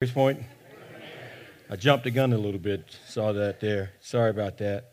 Grace 0.00 0.12
Point. 0.12 0.40
I 1.68 1.74
jumped 1.74 2.04
the 2.04 2.12
gun 2.12 2.32
a 2.32 2.38
little 2.38 2.60
bit, 2.60 2.96
saw 3.08 3.32
that 3.32 3.58
there. 3.58 3.90
Sorry 4.00 4.30
about 4.30 4.58
that. 4.58 4.92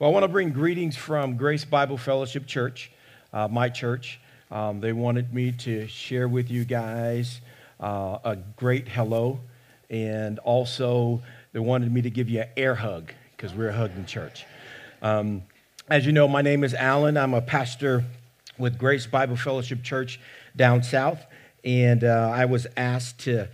Well, 0.00 0.10
I 0.10 0.12
want 0.12 0.24
to 0.24 0.28
bring 0.28 0.50
greetings 0.50 0.96
from 0.96 1.36
Grace 1.36 1.64
Bible 1.64 1.96
Fellowship 1.96 2.48
Church, 2.48 2.90
uh, 3.32 3.46
my 3.46 3.68
church. 3.68 4.18
Um, 4.50 4.80
they 4.80 4.92
wanted 4.92 5.32
me 5.32 5.52
to 5.52 5.86
share 5.86 6.26
with 6.26 6.50
you 6.50 6.64
guys 6.64 7.40
uh, 7.78 8.18
a 8.24 8.38
great 8.56 8.88
hello, 8.88 9.38
and 9.88 10.40
also 10.40 11.22
they 11.52 11.60
wanted 11.60 11.92
me 11.92 12.02
to 12.02 12.10
give 12.10 12.28
you 12.28 12.40
an 12.40 12.48
air 12.56 12.74
hug 12.74 13.12
because 13.36 13.54
we're 13.54 13.68
a 13.68 13.72
hugging 13.72 14.04
church. 14.04 14.46
Um, 15.00 15.44
as 15.88 16.04
you 16.06 16.10
know, 16.10 16.26
my 16.26 16.42
name 16.42 16.64
is 16.64 16.74
Alan. 16.74 17.16
I'm 17.16 17.34
a 17.34 17.40
pastor 17.40 18.02
with 18.58 18.78
Grace 18.78 19.06
Bible 19.06 19.36
Fellowship 19.36 19.84
Church 19.84 20.18
down 20.56 20.82
south 20.82 21.24
and 21.64 22.04
uh, 22.04 22.32
I 22.34 22.44
was 22.44 22.66
asked 22.76 23.20
to 23.20 23.48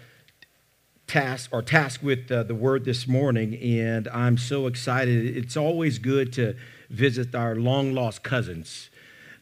task 1.06 1.51
or 1.52 1.62
task 1.62 2.02
with 2.02 2.30
uh, 2.30 2.42
the 2.42 2.55
word 2.55 2.84
this 2.84 3.09
morning, 3.09 3.55
and 3.56 4.06
I'm 4.09 4.38
so 4.38 4.66
excited. 4.66 5.37
It's 5.37 5.56
always 5.56 5.98
good 5.98 6.33
to 6.34 6.55
visit 6.91 7.34
our 7.34 7.56
long 7.56 7.95
lost 7.95 8.23
cousins. 8.23 8.91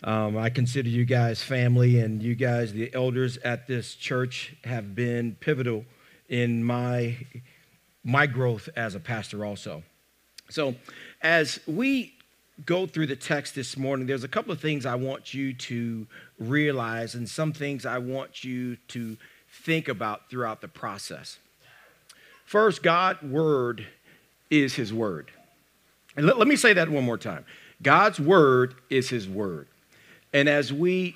Um, 0.04 0.36
I 0.36 0.50
consider 0.50 0.88
you 0.88 1.04
guys 1.04 1.42
family, 1.42 2.00
and 2.00 2.22
you 2.22 2.34
guys, 2.34 2.72
the 2.72 2.92
elders 2.94 3.38
at 3.38 3.66
this 3.66 3.94
church, 3.94 4.54
have 4.64 4.94
been 4.94 5.36
pivotal 5.40 5.84
in 6.28 6.62
my 6.62 7.16
my 8.04 8.26
growth 8.26 8.68
as 8.76 8.94
a 8.94 9.00
pastor, 9.00 9.44
also. 9.44 9.82
So, 10.48 10.76
as 11.22 11.58
we 11.66 12.15
go 12.64 12.86
through 12.86 13.06
the 13.06 13.16
text 13.16 13.54
this 13.54 13.76
morning, 13.76 14.06
there's 14.06 14.24
a 14.24 14.28
couple 14.28 14.52
of 14.52 14.60
things 14.60 14.86
I 14.86 14.94
want 14.94 15.34
you 15.34 15.52
to 15.52 16.06
realize 16.38 17.14
and 17.14 17.28
some 17.28 17.52
things 17.52 17.84
I 17.84 17.98
want 17.98 18.44
you 18.44 18.76
to 18.88 19.16
think 19.50 19.88
about 19.88 20.30
throughout 20.30 20.60
the 20.60 20.68
process. 20.68 21.38
First, 22.46 22.82
God's 22.82 23.22
word 23.22 23.86
is 24.50 24.74
his 24.74 24.92
word. 24.92 25.30
And 26.16 26.26
let, 26.26 26.38
let 26.38 26.48
me 26.48 26.56
say 26.56 26.72
that 26.72 26.88
one 26.88 27.04
more 27.04 27.18
time. 27.18 27.44
God's 27.82 28.18
word 28.18 28.74
is 28.88 29.10
his 29.10 29.28
word. 29.28 29.66
And 30.32 30.48
as 30.48 30.72
we, 30.72 31.14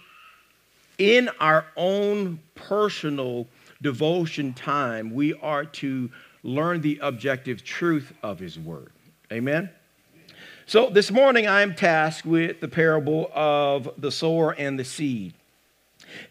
in 0.98 1.30
our 1.40 1.64
own 1.76 2.40
personal 2.54 3.46
devotion 3.80 4.52
time, 4.52 5.14
we 5.14 5.34
are 5.34 5.64
to 5.64 6.10
learn 6.42 6.80
the 6.80 6.98
objective 7.02 7.64
truth 7.64 8.12
of 8.22 8.38
his 8.38 8.58
word. 8.58 8.92
Amen? 9.32 9.70
So 10.70 10.88
this 10.88 11.10
morning 11.10 11.48
I'm 11.48 11.74
tasked 11.74 12.24
with 12.24 12.60
the 12.60 12.68
parable 12.68 13.28
of 13.34 13.90
the 13.98 14.12
sower 14.12 14.52
and 14.52 14.78
the 14.78 14.84
seed. 14.84 15.34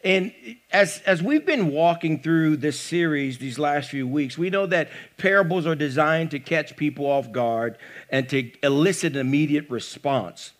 And 0.01 0.31
as, 0.71 1.01
as 1.05 1.21
we've 1.21 1.45
been 1.45 1.71
walking 1.71 2.21
through 2.21 2.55
this 2.55 2.79
series 2.79 3.39
these 3.39 3.59
last 3.59 3.89
few 3.89 4.07
weeks, 4.07 4.37
we 4.37 4.49
know 4.49 4.65
that 4.67 4.91
parables 5.17 5.67
are 5.67 5.75
designed 5.75 6.31
to 6.31 6.39
catch 6.39 6.77
people 6.77 7.05
off 7.05 7.33
guard 7.33 7.77
and 8.09 8.29
to 8.29 8.49
elicit 8.63 9.15
an 9.15 9.19
immediate 9.19 9.69
response. 9.69 10.53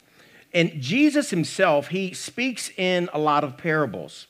And 0.54 0.82
Jesus 0.82 1.30
himself, 1.30 1.88
he 1.88 2.14
speaks 2.14 2.72
in 2.76 3.10
a 3.14 3.18
lot 3.18 3.46
of 3.46 3.56
parables. 3.58 4.28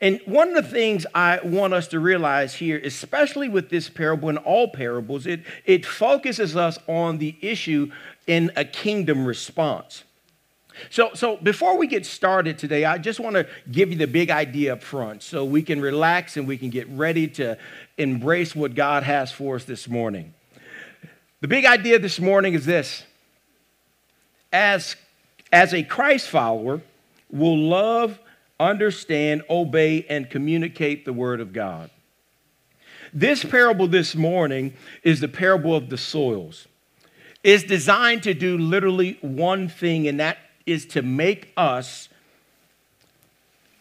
And 0.00 0.20
one 0.26 0.54
of 0.54 0.62
the 0.62 0.70
things 0.70 1.06
I 1.14 1.40
want 1.42 1.72
us 1.72 1.88
to 1.88 1.98
realize 1.98 2.54
here, 2.54 2.80
especially 2.84 3.48
with 3.48 3.70
this 3.70 3.88
parable 3.88 4.28
and 4.28 4.36
all 4.38 4.68
parables, 4.68 5.26
it, 5.26 5.42
it 5.64 5.86
focuses 5.86 6.54
us 6.54 6.78
on 6.86 7.16
the 7.16 7.34
issue 7.40 7.90
in 8.26 8.50
a 8.56 8.64
kingdom 8.64 9.26
response. 9.26 10.04
So, 10.90 11.10
so 11.14 11.36
before 11.38 11.78
we 11.78 11.86
get 11.86 12.04
started 12.04 12.58
today, 12.58 12.84
I 12.84 12.98
just 12.98 13.18
want 13.18 13.34
to 13.36 13.46
give 13.70 13.90
you 13.90 13.96
the 13.96 14.06
big 14.06 14.30
idea 14.30 14.74
up 14.74 14.82
front 14.82 15.22
so 15.22 15.44
we 15.44 15.62
can 15.62 15.80
relax 15.80 16.36
and 16.36 16.46
we 16.46 16.58
can 16.58 16.70
get 16.70 16.88
ready 16.90 17.28
to 17.28 17.56
embrace 17.96 18.54
what 18.54 18.74
God 18.74 19.02
has 19.02 19.32
for 19.32 19.56
us 19.56 19.64
this 19.64 19.88
morning. 19.88 20.34
The 21.40 21.48
big 21.48 21.64
idea 21.64 21.98
this 21.98 22.20
morning 22.20 22.54
is 22.54 22.66
this 22.66 23.04
as, 24.52 24.96
as 25.52 25.72
a 25.72 25.82
Christ 25.82 26.28
follower, 26.28 26.82
will 27.30 27.58
love, 27.58 28.18
understand, 28.60 29.42
obey, 29.48 30.06
and 30.08 30.28
communicate 30.30 31.04
the 31.04 31.12
Word 31.12 31.40
of 31.40 31.52
God. 31.52 31.90
This 33.12 33.44
parable 33.44 33.88
this 33.88 34.14
morning 34.14 34.74
is 35.02 35.20
the 35.20 35.28
parable 35.28 35.74
of 35.74 35.88
the 35.88 35.98
soils 35.98 36.66
is 37.46 37.62
designed 37.62 38.24
to 38.24 38.34
do 38.34 38.58
literally 38.58 39.16
one 39.20 39.68
thing, 39.68 40.08
and 40.08 40.18
that 40.18 40.36
is 40.66 40.84
to 40.84 41.00
make 41.00 41.52
us 41.56 42.08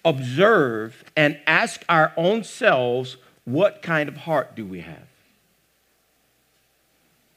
observe 0.06 1.03
and 1.18 1.40
ask 1.48 1.84
our 1.90 2.14
own 2.16 2.44
selves 2.44 3.18
what 3.44 3.81
kind 3.81 4.08
of 4.08 4.18
heart 4.18 4.56
do 4.56 4.64
we 4.64 4.81
have? 4.81 5.08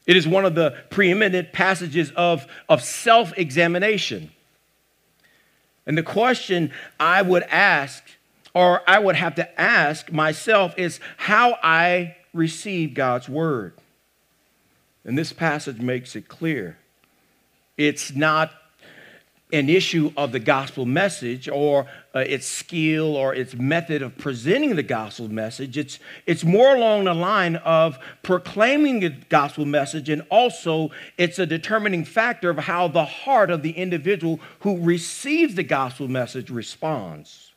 It 0.05 0.15
is 0.15 0.27
one 0.27 0.45
of 0.45 0.53
the 0.53 0.77
preeminent 0.91 1.51
passages 1.51 2.11
of, 2.11 2.45
of 2.69 2.83
self 2.83 3.35
examination. 3.35 4.29
And 5.87 5.97
the 5.97 6.03
question 6.03 6.71
I 6.99 7.23
would 7.23 7.43
ask, 7.43 8.03
or 8.53 8.87
I 8.87 8.99
would 8.99 9.15
have 9.15 9.33
to 9.35 9.59
ask 9.59 10.11
myself, 10.11 10.75
is 10.77 10.99
how 11.17 11.57
I 11.63 12.17
receive 12.35 12.93
God's 12.93 13.27
word. 13.27 13.73
And 15.09 15.17
this 15.17 15.33
passage 15.33 15.79
makes 15.79 16.15
it 16.15 16.27
clear. 16.27 16.77
It's 17.77 18.15
not 18.15 18.51
an 19.51 19.67
issue 19.67 20.13
of 20.15 20.31
the 20.31 20.39
gospel 20.39 20.85
message 20.85 21.49
or 21.49 21.87
uh, 22.13 22.19
its 22.19 22.45
skill 22.45 23.15
or 23.15 23.33
its 23.33 23.55
method 23.55 24.03
of 24.03 24.15
presenting 24.19 24.75
the 24.75 24.83
gospel 24.83 25.27
message. 25.27 25.79
It's, 25.79 25.97
it's 26.27 26.43
more 26.43 26.75
along 26.75 27.05
the 27.05 27.15
line 27.15 27.55
of 27.55 27.97
proclaiming 28.21 28.99
the 28.99 29.09
gospel 29.09 29.65
message, 29.65 30.09
and 30.09 30.21
also 30.29 30.91
it's 31.17 31.39
a 31.39 31.47
determining 31.47 32.05
factor 32.05 32.51
of 32.51 32.59
how 32.59 32.87
the 32.87 33.05
heart 33.05 33.49
of 33.49 33.63
the 33.63 33.71
individual 33.71 34.39
who 34.59 34.79
receives 34.79 35.55
the 35.55 35.63
gospel 35.63 36.07
message 36.07 36.51
responds. 36.51 37.48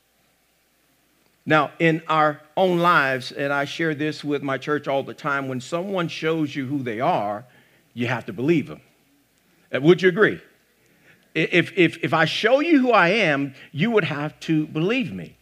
Now, 1.44 1.72
in 1.78 2.02
our 2.08 2.40
own 2.56 2.78
lives, 2.78 3.32
and 3.32 3.52
I 3.52 3.64
share 3.64 3.94
this 3.94 4.22
with 4.22 4.42
my 4.42 4.58
church 4.58 4.86
all 4.86 5.02
the 5.02 5.14
time, 5.14 5.48
when 5.48 5.60
someone 5.60 6.08
shows 6.08 6.54
you 6.54 6.66
who 6.66 6.82
they 6.82 7.00
are, 7.00 7.44
you 7.94 8.06
have 8.06 8.26
to 8.26 8.32
believe 8.32 8.68
them. 8.68 8.80
Uh, 9.74 9.80
would 9.80 10.02
you 10.02 10.08
agree? 10.08 10.40
If, 11.34 11.72
if, 11.76 11.98
if 12.04 12.14
I 12.14 12.26
show 12.26 12.60
you 12.60 12.80
who 12.80 12.92
I 12.92 13.08
am, 13.08 13.54
you 13.72 13.90
would 13.90 14.04
have 14.04 14.38
to 14.40 14.66
believe 14.66 15.12
me. 15.12 15.36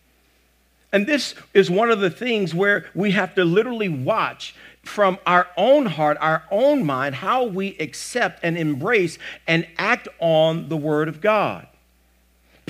And 0.92 1.06
this 1.06 1.34
is 1.54 1.70
one 1.70 1.90
of 1.90 2.00
the 2.00 2.10
things 2.10 2.54
where 2.54 2.86
we 2.94 3.12
have 3.12 3.34
to 3.34 3.44
literally 3.44 3.88
watch 3.88 4.54
from 4.82 5.18
our 5.26 5.46
own 5.56 5.86
heart, 5.86 6.16
our 6.20 6.44
own 6.50 6.84
mind, 6.84 7.16
how 7.16 7.44
we 7.44 7.76
accept 7.78 8.40
and 8.42 8.56
embrace 8.56 9.18
and 9.46 9.66
act 9.78 10.08
on 10.18 10.68
the 10.68 10.76
Word 10.76 11.08
of 11.08 11.20
God. 11.20 11.66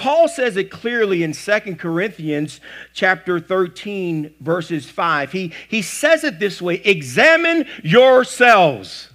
Paul 0.00 0.28
says 0.28 0.56
it 0.56 0.70
clearly 0.70 1.22
in 1.22 1.34
2 1.34 1.76
Corinthians 1.76 2.62
chapter 2.94 3.38
13, 3.38 4.34
verses 4.40 4.88
5. 4.88 5.30
He, 5.30 5.52
he 5.68 5.82
says 5.82 6.24
it 6.24 6.38
this 6.38 6.62
way 6.62 6.76
examine 6.76 7.66
yourselves 7.82 9.10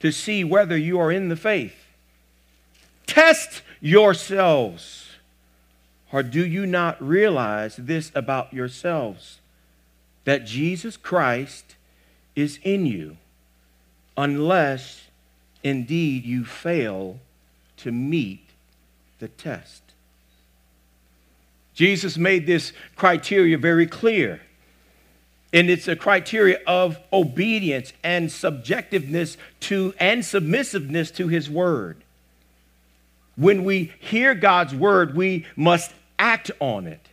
to 0.00 0.10
see 0.10 0.42
whether 0.42 0.76
you 0.76 0.98
are 0.98 1.12
in 1.12 1.28
the 1.28 1.36
faith. 1.36 1.76
Test 3.06 3.62
yourselves. 3.80 5.08
Or 6.10 6.24
do 6.24 6.44
you 6.44 6.66
not 6.66 7.00
realize 7.00 7.76
this 7.76 8.10
about 8.12 8.52
yourselves? 8.52 9.38
That 10.24 10.46
Jesus 10.46 10.96
Christ 10.96 11.76
is 12.34 12.58
in 12.64 12.86
you, 12.86 13.18
unless 14.16 15.04
indeed 15.62 16.24
you 16.24 16.44
fail 16.44 17.20
to 17.76 17.92
meet 17.92 18.43
the 19.18 19.28
test. 19.28 19.82
Jesus 21.74 22.16
made 22.16 22.46
this 22.46 22.72
criteria 22.96 23.58
very 23.58 23.86
clear. 23.86 24.40
And 25.52 25.70
it's 25.70 25.86
a 25.86 25.96
criteria 25.96 26.60
of 26.66 26.98
obedience 27.12 27.92
and 28.02 28.28
subjectiveness 28.28 29.36
to 29.60 29.94
and 29.98 30.24
submissiveness 30.24 31.12
to 31.12 31.28
his 31.28 31.48
word. 31.48 31.98
When 33.36 33.64
we 33.64 33.92
hear 34.00 34.34
God's 34.34 34.74
word, 34.74 35.16
we 35.16 35.46
must 35.56 35.92
act 36.18 36.50
on 36.60 36.86
it. 36.86 37.08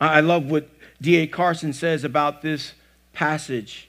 I 0.00 0.20
love 0.20 0.50
what 0.50 0.68
D.A. 1.00 1.26
Carson 1.26 1.72
says 1.72 2.04
about 2.04 2.42
this 2.42 2.72
passage 3.12 3.88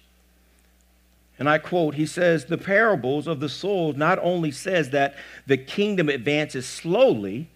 and 1.40 1.50
I 1.50 1.58
quote, 1.58 1.96
he 1.96 2.06
says, 2.06 2.46
the 2.46 2.58
parables 2.58 3.28
of 3.28 3.40
the 3.40 3.50
soul 3.50 3.94
not 3.94 4.20
only 4.22 4.52
says 4.52 4.92
that 4.92 5.16
the 5.48 5.58
kingdom 5.58 6.10
advances 6.10 6.68
slowly 6.68 7.50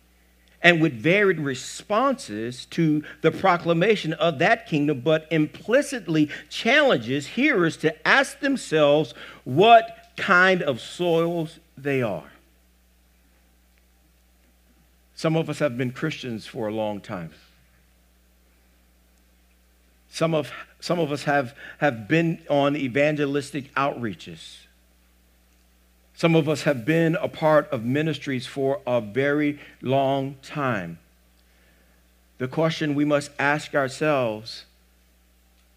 and 0.64 0.82
with 0.82 0.94
varied 0.94 1.40
responses 1.40 2.66
to 2.66 3.04
the 3.22 3.32
proclamation 3.32 4.14
of 4.14 4.40
that 4.40 4.66
kingdom, 4.66 5.02
but 5.02 5.28
implicitly 5.30 6.30
challenges 6.50 7.28
hearers 7.28 7.78
to 7.78 8.08
ask 8.08 8.40
themselves 8.40 9.14
what 9.44 10.08
kind 10.18 10.64
of 10.64 10.82
soils 10.82 11.60
they 11.78 12.02
are. 12.02 12.32
Some 15.14 15.36
of 15.36 15.50
us 15.50 15.60
have 15.60 15.78
been 15.78 15.92
Christians 15.92 16.48
for 16.48 16.68
a 16.68 16.74
long 16.74 17.00
time. 17.00 17.32
Some 20.10 20.34
of, 20.34 20.52
some 20.88 21.00
of 21.00 21.12
us 21.12 21.24
have, 21.24 21.54
have 21.80 22.08
been 22.08 22.40
on 22.50 22.78
evangelistic 22.78 23.76
outreaches. 23.76 24.60
Some 26.16 26.34
of 26.34 26.48
us 26.48 26.64
have 26.64 26.86
been 26.86 27.18
a 27.18 27.28
part 27.28 27.70
of 27.72 27.84
ministries 27.84 28.48
for 28.48 28.80
a 28.88 29.02
very 29.02 29.60
long 29.82 30.38
time. 30.42 30.98
The 32.38 32.48
question 32.48 32.96
we 32.96 33.04
must 33.04 33.32
ask 33.38 33.76
ourselves, 33.76 34.64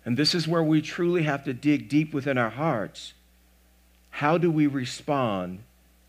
and 0.04 0.16
this 0.16 0.32
is 0.32 0.46
where 0.46 0.62
we 0.62 0.80
truly 0.80 1.24
have 1.24 1.42
to 1.42 1.52
dig 1.52 1.88
deep 1.88 2.14
within 2.14 2.38
our 2.38 2.50
hearts 2.50 3.12
how 4.10 4.38
do 4.38 4.50
we 4.50 4.66
respond 4.66 5.60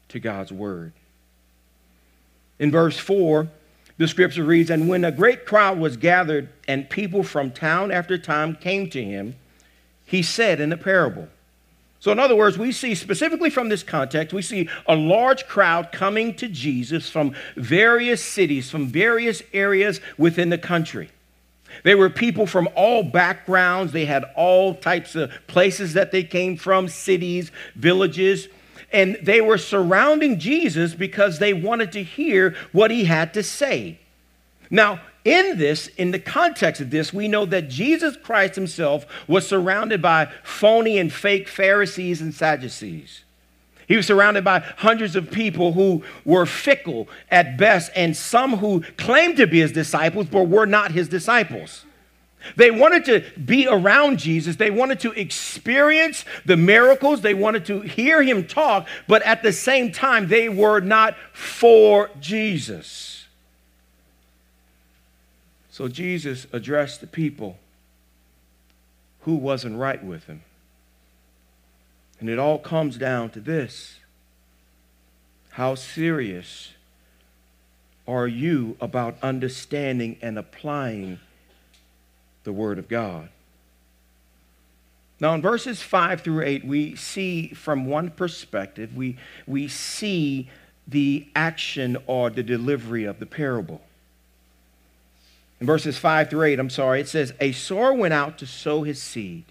to 0.10 0.20
God's 0.20 0.52
word? 0.52 0.92
In 2.60 2.70
verse 2.72 2.98
4, 2.98 3.48
the 4.02 4.08
scripture 4.08 4.44
reads 4.44 4.70
And 4.70 4.90
when 4.90 5.06
a 5.06 5.12
great 5.12 5.46
crowd 5.46 5.78
was 5.78 5.96
gathered, 5.96 6.50
and 6.68 6.90
people 6.90 7.24
from 7.24 7.52
town 7.52 7.92
after 7.92 8.18
town 8.18 8.56
came 8.56 8.90
to 8.90 9.04
him, 9.04 9.36
he 10.06 10.24
said 10.24 10.60
in 10.60 10.74
a 10.74 10.78
parable. 10.78 11.28
So, 12.00 12.12
in 12.12 12.18
other 12.18 12.36
words, 12.36 12.58
we 12.58 12.72
see 12.72 12.96
specifically 12.96 13.52
from 13.52 13.70
this 13.70 13.84
context, 13.84 14.34
we 14.34 14.42
see 14.42 14.68
a 14.88 14.96
large 14.96 15.46
crowd 15.46 15.92
coming 15.92 16.34
to 16.38 16.48
Jesus 16.48 17.10
from 17.10 17.36
various 17.56 18.24
cities, 18.24 18.72
from 18.72 18.88
various 18.88 19.44
areas 19.54 20.02
within 20.18 20.50
the 20.50 20.58
country. 20.58 21.12
They 21.84 21.94
were 21.94 22.10
people 22.10 22.48
from 22.48 22.68
all 22.76 23.04
backgrounds, 23.04 23.94
they 23.94 24.06
had 24.06 24.26
all 24.36 24.74
types 24.74 25.16
of 25.16 25.32
places 25.46 25.94
that 25.94 26.12
they 26.12 26.24
came 26.24 26.58
from 26.58 26.88
cities, 26.88 27.52
villages. 27.76 28.48
And 28.94 29.18
they 29.22 29.42
were 29.42 29.58
surrounding 29.58 30.40
Jesus 30.40 30.94
because 30.94 31.40
they 31.40 31.54
wanted 31.54 31.92
to 31.94 32.04
hear 32.04 32.56
what 32.72 32.92
he 32.92 33.06
had 33.06 33.34
to 33.36 33.44
say. 33.44 34.00
Now, 34.70 35.02
in 35.24 35.58
this, 35.58 35.88
in 35.88 36.12
the 36.12 36.20
context 36.20 36.82
of 36.82 36.90
this, 36.90 37.14
we 37.14 37.28
know 37.28 37.46
that 37.46 37.70
Jesus 37.70 38.18
Christ 38.18 38.56
himself 38.56 39.06
was 39.28 39.48
surrounded 39.48 40.02
by 40.02 40.32
phony 40.44 40.98
and 40.98 41.14
fake 41.14 41.48
Pharisees 41.48 42.22
and 42.22 42.34
Sadducees. 42.34 43.24
He 43.88 43.98
was 43.98 44.08
surrounded 44.08 44.44
by 44.44 44.60
hundreds 44.78 45.16
of 45.16 45.30
people 45.30 45.74
who 45.74 46.04
were 46.24 46.46
fickle 46.46 47.08
at 47.30 47.58
best, 47.58 47.92
and 47.94 48.16
some 48.16 48.58
who 48.58 48.82
claimed 48.98 49.38
to 49.38 49.48
be 49.48 49.60
his 49.60 49.74
disciples 49.74 50.28
but 50.32 50.48
were 50.48 50.66
not 50.66 50.92
his 50.94 51.10
disciples. 51.10 51.86
They 52.56 52.72
wanted 52.72 53.06
to 53.06 53.40
be 53.40 53.68
around 53.68 54.20
Jesus. 54.20 54.56
They 54.56 54.72
wanted 54.72 55.00
to 55.02 55.12
experience 55.12 56.26
the 56.46 56.58
miracles. 56.58 57.22
They 57.22 57.34
wanted 57.34 57.66
to 57.66 57.82
hear 57.82 58.24
him 58.24 58.46
talk, 58.46 58.88
but 59.08 59.22
at 59.24 59.44
the 59.44 59.54
same 59.54 59.92
time, 59.92 60.28
they 60.28 60.50
were 60.50 60.80
not 60.80 61.16
for 61.34 62.10
Jesus. 62.20 63.26
So 65.70 65.88
Jesus 65.88 66.48
addressed 66.52 67.02
the 67.02 67.08
people 67.08 67.58
who 69.22 69.36
wasn't 69.36 69.78
right 69.78 70.04
with 70.04 70.26
him. 70.26 70.42
And 72.20 72.30
it 72.30 72.38
all 72.38 72.60
comes 72.60 72.98
down 72.98 73.32
to 73.32 73.40
this 73.40 74.00
How 75.52 75.76
serious 75.76 76.74
are 78.08 78.28
you 78.28 78.78
about 78.82 79.18
understanding 79.24 80.18
and 80.22 80.38
applying 80.38 81.20
the 82.44 82.54
Word 82.54 82.80
of 82.80 82.88
God? 82.88 83.30
Now, 85.20 85.36
in 85.36 85.42
verses 85.42 85.82
5 85.82 86.22
through 86.22 86.44
8, 86.44 86.66
we 86.66 86.96
see 86.96 87.50
from 87.50 87.86
one 87.86 88.10
perspective, 88.10 88.96
we, 88.96 89.18
we 89.46 89.68
see 89.68 90.50
the 90.88 91.28
action 91.36 91.98
or 92.08 92.30
the 92.30 92.42
delivery 92.42 93.06
of 93.06 93.20
the 93.20 93.28
parable 93.28 93.82
in 95.62 95.68
verses 95.68 96.00
5 96.00 96.32
through 96.32 96.44
8, 96.44 96.60
I'm 96.60 96.72
sorry, 96.72 97.00
it 97.00 97.08
says, 97.08 97.34
A 97.40 97.52
sower 97.52 97.94
went 97.94 98.16
out 98.16 98.40
to 98.40 98.48
sow 98.48 98.82
his 98.82 99.00
seed. 99.00 99.46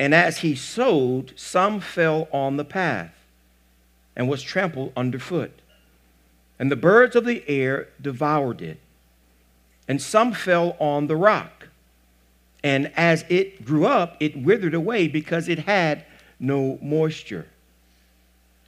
And 0.00 0.12
as 0.12 0.38
he 0.38 0.56
sowed, 0.56 1.32
some 1.36 1.78
fell 1.78 2.26
on 2.32 2.56
the 2.56 2.64
path 2.64 3.14
and 4.16 4.28
was 4.28 4.42
trampled 4.42 4.92
underfoot. 4.96 5.60
And 6.58 6.72
the 6.72 6.76
birds 6.76 7.14
of 7.14 7.24
the 7.24 7.48
air 7.48 7.86
devoured 8.02 8.60
it. 8.60 8.80
And 9.86 10.00
some 10.00 10.32
fell 10.32 10.76
on 10.78 11.06
the 11.06 11.16
rock. 11.16 11.68
And 12.62 12.90
as 12.96 13.24
it 13.28 13.64
grew 13.64 13.86
up, 13.86 14.16
it 14.20 14.36
withered 14.36 14.74
away 14.74 15.08
because 15.08 15.48
it 15.48 15.60
had 15.60 16.04
no 16.40 16.78
moisture. 16.80 17.46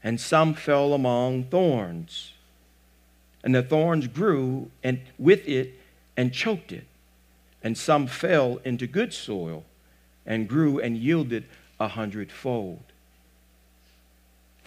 And 0.04 0.20
some 0.20 0.54
fell 0.54 0.92
among 0.92 1.44
thorns 1.44 2.32
and 3.46 3.54
the 3.54 3.62
thorns 3.62 4.08
grew 4.08 4.72
and 4.82 5.00
with 5.18 5.46
it 5.46 5.78
and 6.16 6.32
choked 6.32 6.72
it. 6.72 6.84
And 7.62 7.78
some 7.78 8.08
fell 8.08 8.58
into 8.64 8.88
good 8.88 9.14
soil 9.14 9.64
and 10.26 10.48
grew 10.48 10.80
and 10.80 10.96
yielded 10.96 11.44
a 11.78 11.86
hundredfold. 11.86 12.82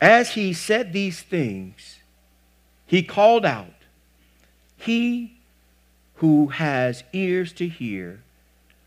As 0.01 0.31
he 0.31 0.53
said 0.53 0.93
these 0.93 1.21
things, 1.21 1.99
he 2.85 3.03
called 3.03 3.45
out, 3.45 3.73
He 4.77 5.38
who 6.19 6.48
has 6.48 7.04
ears 7.12 7.51
to 7.54 7.68
hear, 7.68 8.21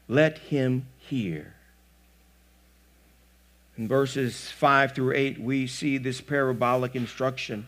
let 0.08 0.38
him 0.38 0.86
hear. 0.98 1.54
In 3.76 3.88
verses 3.88 4.50
5 4.50 4.94
through 4.94 5.14
8, 5.14 5.40
we 5.40 5.66
see 5.66 5.98
this 5.98 6.20
parabolic 6.20 6.94
instruction 6.94 7.66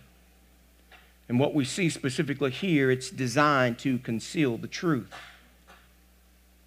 and 1.28 1.38
what 1.38 1.54
we 1.54 1.64
see 1.64 1.88
specifically 1.88 2.50
here, 2.50 2.90
it's 2.90 3.10
designed 3.10 3.78
to 3.80 3.98
conceal 3.98 4.58
the 4.58 4.66
truth. 4.66 5.12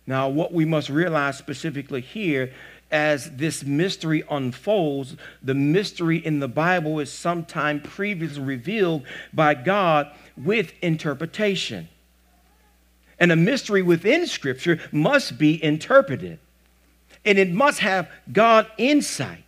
Now, 0.05 0.29
what 0.29 0.53
we 0.53 0.65
must 0.65 0.89
realize 0.89 1.37
specifically 1.37 2.01
here, 2.01 2.51
as 2.89 3.29
this 3.35 3.63
mystery 3.63 4.23
unfolds, 4.31 5.17
the 5.43 5.53
mystery 5.53 6.25
in 6.25 6.39
the 6.39 6.47
Bible 6.47 6.99
is 6.99 7.11
sometime 7.11 7.81
previously 7.81 8.41
revealed 8.41 9.03
by 9.33 9.53
God 9.53 10.09
with 10.37 10.71
interpretation. 10.81 11.89
And 13.19 13.31
a 13.31 13.35
mystery 13.35 13.81
within 13.81 14.27
Scripture 14.27 14.79
must 14.91 15.37
be 15.37 15.63
interpreted, 15.63 16.39
and 17.25 17.39
it 17.39 17.51
must 17.51 17.79
have 17.79 18.09
God 18.31 18.67
insight. 18.77 19.43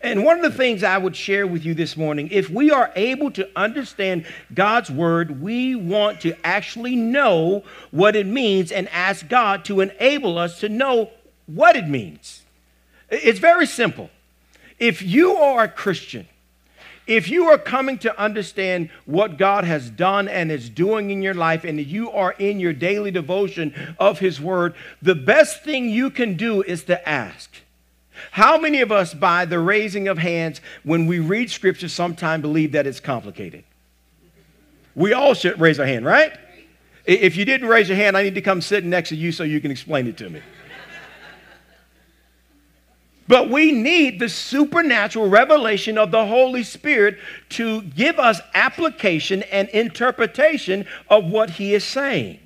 And 0.00 0.22
one 0.22 0.36
of 0.36 0.42
the 0.42 0.56
things 0.56 0.82
I 0.82 0.98
would 0.98 1.16
share 1.16 1.46
with 1.46 1.64
you 1.64 1.72
this 1.72 1.96
morning, 1.96 2.28
if 2.30 2.50
we 2.50 2.70
are 2.70 2.92
able 2.94 3.30
to 3.32 3.48
understand 3.56 4.26
God's 4.52 4.90
word, 4.90 5.40
we 5.40 5.74
want 5.74 6.20
to 6.22 6.36
actually 6.46 6.94
know 6.94 7.64
what 7.90 8.14
it 8.14 8.26
means 8.26 8.70
and 8.70 8.88
ask 8.90 9.28
God 9.28 9.64
to 9.64 9.80
enable 9.80 10.36
us 10.36 10.60
to 10.60 10.68
know 10.68 11.10
what 11.46 11.76
it 11.76 11.88
means. 11.88 12.42
It's 13.10 13.38
very 13.38 13.66
simple. 13.66 14.10
If 14.78 15.00
you 15.00 15.36
are 15.36 15.64
a 15.64 15.68
Christian, 15.68 16.26
if 17.06 17.28
you 17.28 17.46
are 17.46 17.58
coming 17.58 17.98
to 17.98 18.18
understand 18.18 18.90
what 19.04 19.36
God 19.36 19.64
has 19.64 19.90
done 19.90 20.28
and 20.28 20.50
is 20.50 20.70
doing 20.70 21.10
in 21.10 21.22
your 21.22 21.34
life, 21.34 21.64
and 21.64 21.78
you 21.78 22.10
are 22.10 22.32
in 22.32 22.60
your 22.60 22.72
daily 22.72 23.10
devotion 23.10 23.94
of 23.98 24.18
His 24.18 24.40
Word, 24.40 24.74
the 25.02 25.14
best 25.14 25.62
thing 25.62 25.90
you 25.90 26.10
can 26.10 26.36
do 26.36 26.62
is 26.62 26.84
to 26.84 27.08
ask 27.08 27.50
how 28.30 28.58
many 28.58 28.80
of 28.80 28.92
us, 28.92 29.12
by 29.12 29.44
the 29.44 29.58
raising 29.58 30.08
of 30.08 30.18
hands, 30.18 30.60
when 30.82 31.06
we 31.06 31.18
read 31.18 31.50
scripture, 31.50 31.88
sometimes 31.88 32.42
believe 32.42 32.72
that 32.72 32.86
it's 32.86 33.00
complicated? 33.00 33.64
We 34.94 35.12
all 35.12 35.34
should 35.34 35.60
raise 35.60 35.80
our 35.80 35.86
hand, 35.86 36.04
right? 36.04 36.32
If 37.04 37.36
you 37.36 37.44
didn't 37.44 37.68
raise 37.68 37.88
your 37.88 37.96
hand, 37.96 38.16
I 38.16 38.22
need 38.22 38.36
to 38.36 38.40
come 38.40 38.60
sit 38.60 38.84
next 38.84 39.10
to 39.10 39.16
you 39.16 39.32
so 39.32 39.44
you 39.44 39.60
can 39.60 39.70
explain 39.70 40.06
it 40.06 40.16
to 40.18 40.30
me. 40.30 40.40
But 43.26 43.48
we 43.48 43.72
need 43.72 44.18
the 44.18 44.28
supernatural 44.28 45.28
revelation 45.28 45.96
of 45.96 46.10
the 46.10 46.26
Holy 46.26 46.62
Spirit 46.62 47.18
to 47.50 47.82
give 47.82 48.18
us 48.18 48.40
application 48.52 49.42
and 49.44 49.68
interpretation 49.70 50.86
of 51.08 51.24
what 51.24 51.50
He 51.50 51.74
is 51.74 51.84
saying. 51.84 52.40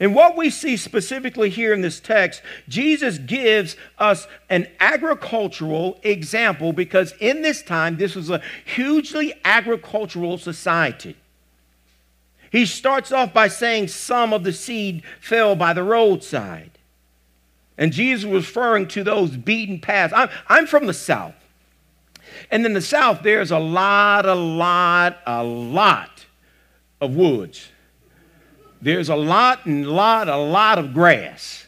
And 0.00 0.14
what 0.14 0.36
we 0.36 0.50
see 0.50 0.76
specifically 0.76 1.48
here 1.48 1.72
in 1.72 1.80
this 1.80 2.00
text, 2.00 2.42
Jesus 2.68 3.18
gives 3.18 3.76
us 3.98 4.26
an 4.50 4.66
agricultural 4.80 6.00
example 6.02 6.72
because 6.72 7.14
in 7.20 7.42
this 7.42 7.62
time, 7.62 7.96
this 7.96 8.16
was 8.16 8.28
a 8.28 8.42
hugely 8.64 9.32
agricultural 9.44 10.38
society. 10.38 11.16
He 12.50 12.66
starts 12.66 13.12
off 13.12 13.32
by 13.32 13.48
saying 13.48 13.88
some 13.88 14.32
of 14.32 14.42
the 14.42 14.52
seed 14.52 15.04
fell 15.20 15.54
by 15.54 15.72
the 15.72 15.84
roadside. 15.84 16.73
And 17.76 17.92
Jesus 17.92 18.24
was 18.24 18.46
referring 18.46 18.88
to 18.88 19.04
those 19.04 19.36
beaten 19.36 19.80
paths. 19.80 20.12
I'm, 20.14 20.28
I'm 20.48 20.66
from 20.66 20.86
the 20.86 20.94
South. 20.94 21.34
And 22.50 22.64
in 22.64 22.72
the 22.72 22.80
South, 22.80 23.22
there's 23.22 23.50
a 23.50 23.58
lot, 23.58 24.26
a 24.26 24.34
lot, 24.34 25.18
a 25.26 25.42
lot 25.42 26.26
of 27.00 27.16
woods 27.16 27.68
there's 28.84 29.08
a 29.08 29.16
lot 29.16 29.64
and 29.64 29.86
lot, 29.86 30.28
a 30.28 30.36
lot 30.36 30.78
of 30.78 30.92
grass. 30.92 31.63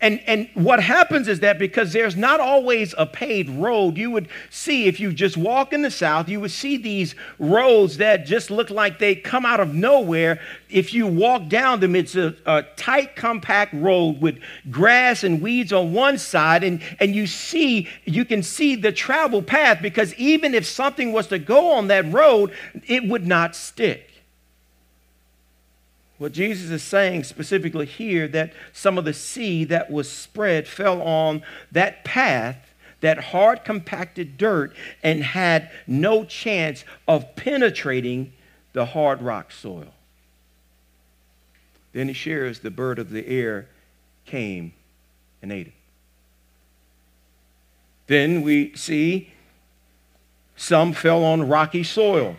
And, 0.00 0.20
and 0.26 0.48
what 0.54 0.80
happens 0.80 1.26
is 1.26 1.40
that 1.40 1.58
because 1.58 1.92
there's 1.92 2.16
not 2.16 2.38
always 2.38 2.94
a 2.96 3.04
paved 3.04 3.50
road, 3.50 3.96
you 3.96 4.12
would 4.12 4.28
see 4.48 4.86
if 4.86 5.00
you 5.00 5.12
just 5.12 5.36
walk 5.36 5.72
in 5.72 5.82
the 5.82 5.90
South, 5.90 6.28
you 6.28 6.38
would 6.40 6.52
see 6.52 6.76
these 6.76 7.16
roads 7.40 7.96
that 7.96 8.24
just 8.24 8.48
look 8.48 8.70
like 8.70 9.00
they 9.00 9.16
come 9.16 9.44
out 9.44 9.58
of 9.58 9.74
nowhere. 9.74 10.40
If 10.70 10.94
you 10.94 11.08
walk 11.08 11.48
down 11.48 11.80
them, 11.80 11.96
it's 11.96 12.14
a, 12.14 12.36
a 12.46 12.62
tight, 12.76 13.16
compact 13.16 13.74
road 13.74 14.20
with 14.20 14.38
grass 14.70 15.24
and 15.24 15.42
weeds 15.42 15.72
on 15.72 15.92
one 15.92 16.18
side, 16.18 16.62
and, 16.62 16.80
and 17.00 17.16
you 17.16 17.26
see, 17.26 17.88
you 18.04 18.24
can 18.24 18.44
see 18.44 18.76
the 18.76 18.92
travel 18.92 19.42
path 19.42 19.82
because 19.82 20.14
even 20.14 20.54
if 20.54 20.64
something 20.64 21.12
was 21.12 21.26
to 21.28 21.40
go 21.40 21.72
on 21.72 21.88
that 21.88 22.12
road, 22.12 22.52
it 22.86 23.08
would 23.08 23.26
not 23.26 23.56
stick. 23.56 24.07
What 26.18 26.32
Jesus 26.32 26.70
is 26.70 26.82
saying 26.82 27.24
specifically 27.24 27.86
here 27.86 28.26
that 28.28 28.52
some 28.72 28.98
of 28.98 29.04
the 29.04 29.14
seed 29.14 29.68
that 29.68 29.90
was 29.90 30.10
spread 30.10 30.66
fell 30.66 31.00
on 31.00 31.42
that 31.70 32.04
path, 32.04 32.56
that 33.00 33.18
hard 33.18 33.64
compacted 33.64 34.36
dirt, 34.36 34.74
and 35.02 35.22
had 35.22 35.70
no 35.86 36.24
chance 36.24 36.84
of 37.06 37.36
penetrating 37.36 38.32
the 38.72 38.86
hard 38.86 39.22
rock 39.22 39.52
soil. 39.52 39.94
Then 41.92 42.08
he 42.08 42.14
shares 42.14 42.60
the 42.60 42.70
bird 42.70 42.98
of 42.98 43.10
the 43.10 43.26
air 43.26 43.68
came 44.26 44.72
and 45.40 45.52
ate 45.52 45.68
it. 45.68 45.72
Then 48.08 48.42
we 48.42 48.74
see 48.74 49.32
some 50.56 50.92
fell 50.92 51.24
on 51.24 51.48
rocky 51.48 51.84
soil. 51.84 52.36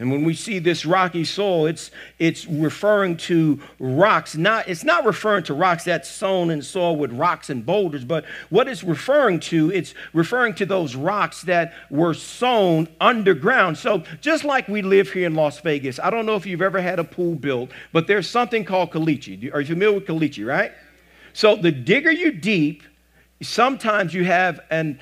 And 0.00 0.10
when 0.10 0.24
we 0.24 0.32
see 0.32 0.58
this 0.58 0.86
rocky 0.86 1.26
soil, 1.26 1.66
it's, 1.66 1.90
it's 2.18 2.46
referring 2.46 3.18
to 3.18 3.60
rocks. 3.78 4.34
Not, 4.34 4.66
it's 4.66 4.82
not 4.82 5.04
referring 5.04 5.44
to 5.44 5.54
rocks 5.54 5.84
that's 5.84 6.08
sown 6.08 6.50
in 6.50 6.62
soil 6.62 6.96
with 6.96 7.12
rocks 7.12 7.50
and 7.50 7.64
boulders, 7.66 8.02
but 8.02 8.24
what 8.48 8.66
it's 8.66 8.82
referring 8.82 9.40
to, 9.40 9.70
it's 9.70 9.92
referring 10.14 10.54
to 10.54 10.64
those 10.64 10.96
rocks 10.96 11.42
that 11.42 11.74
were 11.90 12.14
sown 12.14 12.88
underground. 12.98 13.76
So 13.76 14.02
just 14.22 14.42
like 14.42 14.68
we 14.68 14.80
live 14.80 15.12
here 15.12 15.26
in 15.26 15.34
Las 15.34 15.60
Vegas, 15.60 16.00
I 16.00 16.08
don't 16.08 16.24
know 16.24 16.34
if 16.34 16.46
you've 16.46 16.62
ever 16.62 16.80
had 16.80 16.98
a 16.98 17.04
pool 17.04 17.34
built, 17.34 17.70
but 17.92 18.06
there's 18.06 18.28
something 18.28 18.64
called 18.64 18.92
caliche. 18.92 19.52
Are 19.52 19.60
you 19.60 19.66
familiar 19.66 19.96
with 19.96 20.06
caliche, 20.06 20.46
right? 20.46 20.72
So 21.34 21.56
the 21.56 21.72
digger 21.72 22.10
you 22.10 22.32
deep, 22.32 22.84
sometimes 23.42 24.14
you 24.14 24.24
have 24.24 24.60
an, 24.70 24.98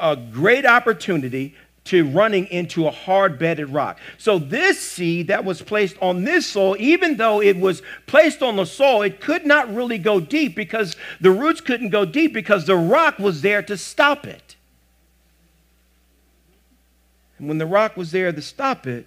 a 0.00 0.16
great 0.16 0.66
opportunity 0.66 1.54
to 1.84 2.08
running 2.08 2.46
into 2.46 2.86
a 2.86 2.90
hard 2.90 3.38
bedded 3.38 3.68
rock. 3.70 3.98
So, 4.16 4.38
this 4.38 4.80
seed 4.80 5.26
that 5.28 5.44
was 5.44 5.62
placed 5.62 5.96
on 6.00 6.24
this 6.24 6.46
soil, 6.46 6.76
even 6.78 7.16
though 7.16 7.42
it 7.42 7.56
was 7.56 7.82
placed 8.06 8.42
on 8.42 8.56
the 8.56 8.64
soil, 8.64 9.02
it 9.02 9.20
could 9.20 9.44
not 9.44 9.72
really 9.74 9.98
go 9.98 10.20
deep 10.20 10.54
because 10.54 10.96
the 11.20 11.30
roots 11.30 11.60
couldn't 11.60 11.90
go 11.90 12.04
deep 12.04 12.32
because 12.32 12.66
the 12.66 12.76
rock 12.76 13.18
was 13.18 13.42
there 13.42 13.62
to 13.62 13.76
stop 13.76 14.26
it. 14.26 14.56
And 17.38 17.48
when 17.48 17.58
the 17.58 17.66
rock 17.66 17.96
was 17.96 18.12
there 18.12 18.30
to 18.30 18.42
stop 18.42 18.86
it, 18.86 19.06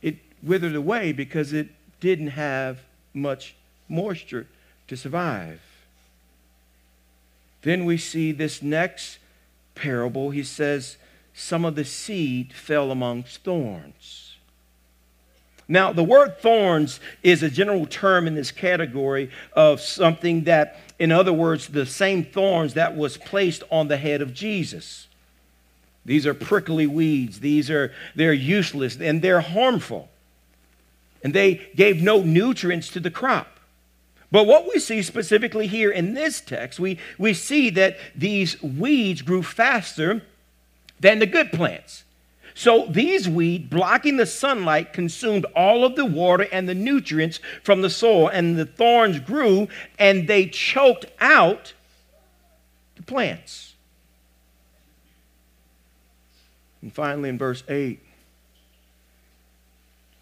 it 0.00 0.16
withered 0.42 0.74
away 0.74 1.12
because 1.12 1.52
it 1.52 1.68
didn't 2.00 2.28
have 2.28 2.80
much 3.12 3.54
moisture 3.88 4.46
to 4.88 4.96
survive. 4.96 5.60
Then 7.60 7.84
we 7.84 7.98
see 7.98 8.32
this 8.32 8.62
next 8.62 9.18
parable. 9.74 10.30
He 10.30 10.42
says, 10.42 10.96
some 11.40 11.64
of 11.64 11.74
the 11.74 11.84
seed 11.84 12.52
fell 12.52 12.90
amongst 12.90 13.42
thorns. 13.44 14.36
Now, 15.66 15.92
the 15.92 16.04
word 16.04 16.38
thorns 16.38 17.00
is 17.22 17.42
a 17.42 17.48
general 17.48 17.86
term 17.86 18.26
in 18.26 18.34
this 18.34 18.50
category 18.50 19.30
of 19.54 19.80
something 19.80 20.44
that, 20.44 20.78
in 20.98 21.10
other 21.10 21.32
words, 21.32 21.68
the 21.68 21.86
same 21.86 22.24
thorns 22.24 22.74
that 22.74 22.94
was 22.94 23.16
placed 23.16 23.62
on 23.70 23.88
the 23.88 23.96
head 23.96 24.20
of 24.20 24.34
Jesus. 24.34 25.06
These 26.04 26.26
are 26.26 26.34
prickly 26.34 26.86
weeds. 26.86 27.40
These 27.40 27.70
are 27.70 27.92
they're 28.14 28.32
useless 28.32 28.96
and 29.00 29.22
they're 29.22 29.40
harmful. 29.40 30.10
And 31.24 31.32
they 31.32 31.68
gave 31.74 32.02
no 32.02 32.22
nutrients 32.22 32.88
to 32.90 33.00
the 33.00 33.10
crop. 33.10 33.60
But 34.30 34.46
what 34.46 34.68
we 34.72 34.78
see 34.78 35.02
specifically 35.02 35.66
here 35.66 35.90
in 35.90 36.14
this 36.14 36.40
text, 36.40 36.78
we, 36.78 36.98
we 37.18 37.32
see 37.32 37.70
that 37.70 37.96
these 38.14 38.62
weeds 38.62 39.22
grew 39.22 39.42
faster 39.42 40.22
than 41.00 41.18
the 41.18 41.26
good 41.26 41.50
plants. 41.50 42.04
So 42.54 42.86
these 42.86 43.28
weeds, 43.28 43.68
blocking 43.68 44.16
the 44.16 44.26
sunlight, 44.26 44.92
consumed 44.92 45.46
all 45.56 45.84
of 45.84 45.96
the 45.96 46.04
water 46.04 46.46
and 46.52 46.68
the 46.68 46.74
nutrients 46.74 47.40
from 47.62 47.80
the 47.80 47.90
soil, 47.90 48.28
and 48.28 48.56
the 48.58 48.66
thorns 48.66 49.18
grew 49.18 49.68
and 49.98 50.28
they 50.28 50.46
choked 50.46 51.06
out 51.20 51.72
the 52.96 53.02
plants. 53.02 53.74
And 56.82 56.92
finally, 56.92 57.28
in 57.28 57.38
verse 57.38 57.62
8, 57.68 58.00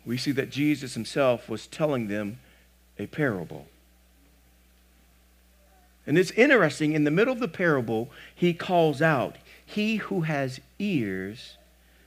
we 0.04 0.16
see 0.16 0.32
that 0.32 0.50
Jesus 0.50 0.94
himself 0.94 1.48
was 1.48 1.66
telling 1.66 2.08
them 2.08 2.38
a 2.98 3.06
parable. 3.06 3.66
And 6.06 6.16
it's 6.16 6.30
interesting, 6.32 6.94
in 6.94 7.04
the 7.04 7.10
middle 7.10 7.32
of 7.32 7.40
the 7.40 7.48
parable, 7.48 8.10
he 8.34 8.54
calls 8.54 9.02
out, 9.02 9.36
he 9.68 9.96
who 9.96 10.22
has 10.22 10.60
ears 10.78 11.58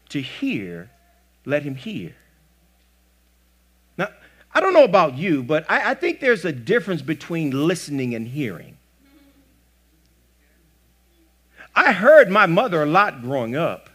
to 0.09 0.19
hear, 0.19 0.89
let 1.45 1.61
him 1.61 1.75
hear. 1.75 2.15
Now, 3.97 4.07
I 4.51 4.59
don't 4.59 4.73
know 4.73 4.83
about 4.83 5.15
you, 5.15 5.43
but 5.43 5.69
I, 5.69 5.91
I 5.91 5.93
think 5.93 6.21
there's 6.21 6.43
a 6.43 6.51
difference 6.51 7.03
between 7.03 7.51
listening 7.67 8.15
and 8.15 8.27
hearing. 8.27 8.77
I 11.75 11.91
heard 11.91 12.31
my 12.31 12.47
mother 12.47 12.81
a 12.81 12.87
lot 12.87 13.21
growing 13.21 13.55
up. 13.55 13.91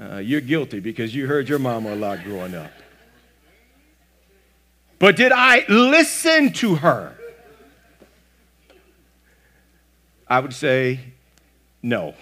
Uh, 0.00 0.16
you're 0.16 0.40
guilty 0.40 0.80
because 0.80 1.14
you 1.14 1.26
heard 1.26 1.50
your 1.50 1.58
mama 1.58 1.92
a 1.92 1.96
lot 1.96 2.24
growing 2.24 2.54
up. 2.54 2.72
But 4.98 5.16
did 5.16 5.32
I 5.32 5.66
listen 5.68 6.54
to 6.54 6.76
her? 6.76 7.19
I 10.30 10.38
would 10.38 10.54
say 10.54 11.00
no. 11.82 12.14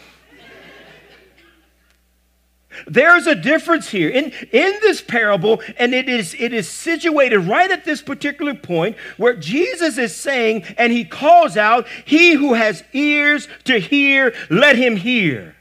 There's 2.87 3.27
a 3.27 3.35
difference 3.35 3.91
here. 3.91 4.09
In, 4.09 4.33
in 4.53 4.79
this 4.81 5.03
parable, 5.03 5.61
and 5.79 5.93
it 5.93 6.09
is, 6.09 6.35
it 6.39 6.55
is 6.55 6.69
situated 6.69 7.41
right 7.41 7.71
at 7.71 7.85
this 7.85 8.01
particular 8.01 8.55
point 8.55 8.97
where 9.17 9.35
Jesus 9.37 9.99
is 9.99 10.15
saying, 10.15 10.63
and 10.79 10.93
he 10.93 11.05
calls 11.05 11.57
out, 11.57 11.87
He 12.05 12.33
who 12.33 12.55
has 12.55 12.83
ears 12.93 13.49
to 13.65 13.79
hear, 13.79 14.35
let 14.49 14.77
him 14.77 14.97
hear. 14.97 15.57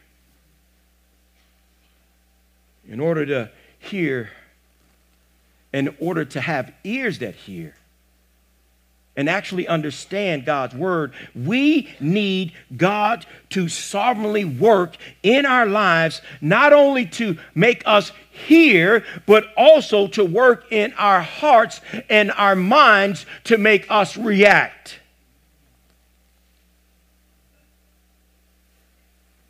In 2.87 2.99
order 2.99 3.25
to 3.25 3.51
hear, 3.79 4.29
in 5.73 5.95
order 5.99 6.23
to 6.23 6.39
have 6.39 6.71
ears 6.83 7.19
that 7.19 7.35
hear, 7.35 7.75
and 9.17 9.27
actually 9.27 9.67
understand 9.67 10.45
God's 10.45 10.75
word, 10.75 11.11
we 11.35 11.89
need 11.99 12.53
God 12.77 13.25
to 13.49 13.67
sovereignly 13.67 14.45
work 14.45 14.95
in 15.23 15.45
our 15.45 15.65
lives, 15.65 16.21
not 16.39 16.71
only 16.71 17.07
to 17.07 17.37
make 17.55 17.81
us 17.87 18.11
hear, 18.31 19.03
but 19.25 19.45
also 19.57 20.07
to 20.07 20.23
work 20.23 20.71
in 20.71 20.93
our 20.93 21.21
hearts 21.21 21.81
and 22.09 22.31
our 22.31 22.55
minds 22.55 23.25
to 23.45 23.57
make 23.57 23.89
us 23.89 24.15
react. 24.15 24.99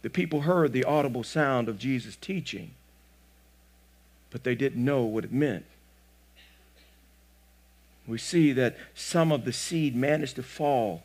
The 0.02 0.10
people 0.10 0.42
heard 0.42 0.72
the 0.72 0.86
audible 0.86 1.26
sound 1.26 1.68
of 1.68 1.78
Jesus' 1.78 2.16
teaching, 2.16 2.72
but 4.32 4.46
they 4.46 4.56
didn't 4.56 4.84
know 4.84 5.04
what 5.04 5.26
it 5.26 5.34
meant 5.34 5.66
we 8.08 8.18
see 8.18 8.54
that 8.54 8.78
some 8.96 9.32
of 9.32 9.44
the 9.44 9.52
seed 9.52 9.96
managed 9.96 10.38
to 10.38 10.44
fall 10.44 11.04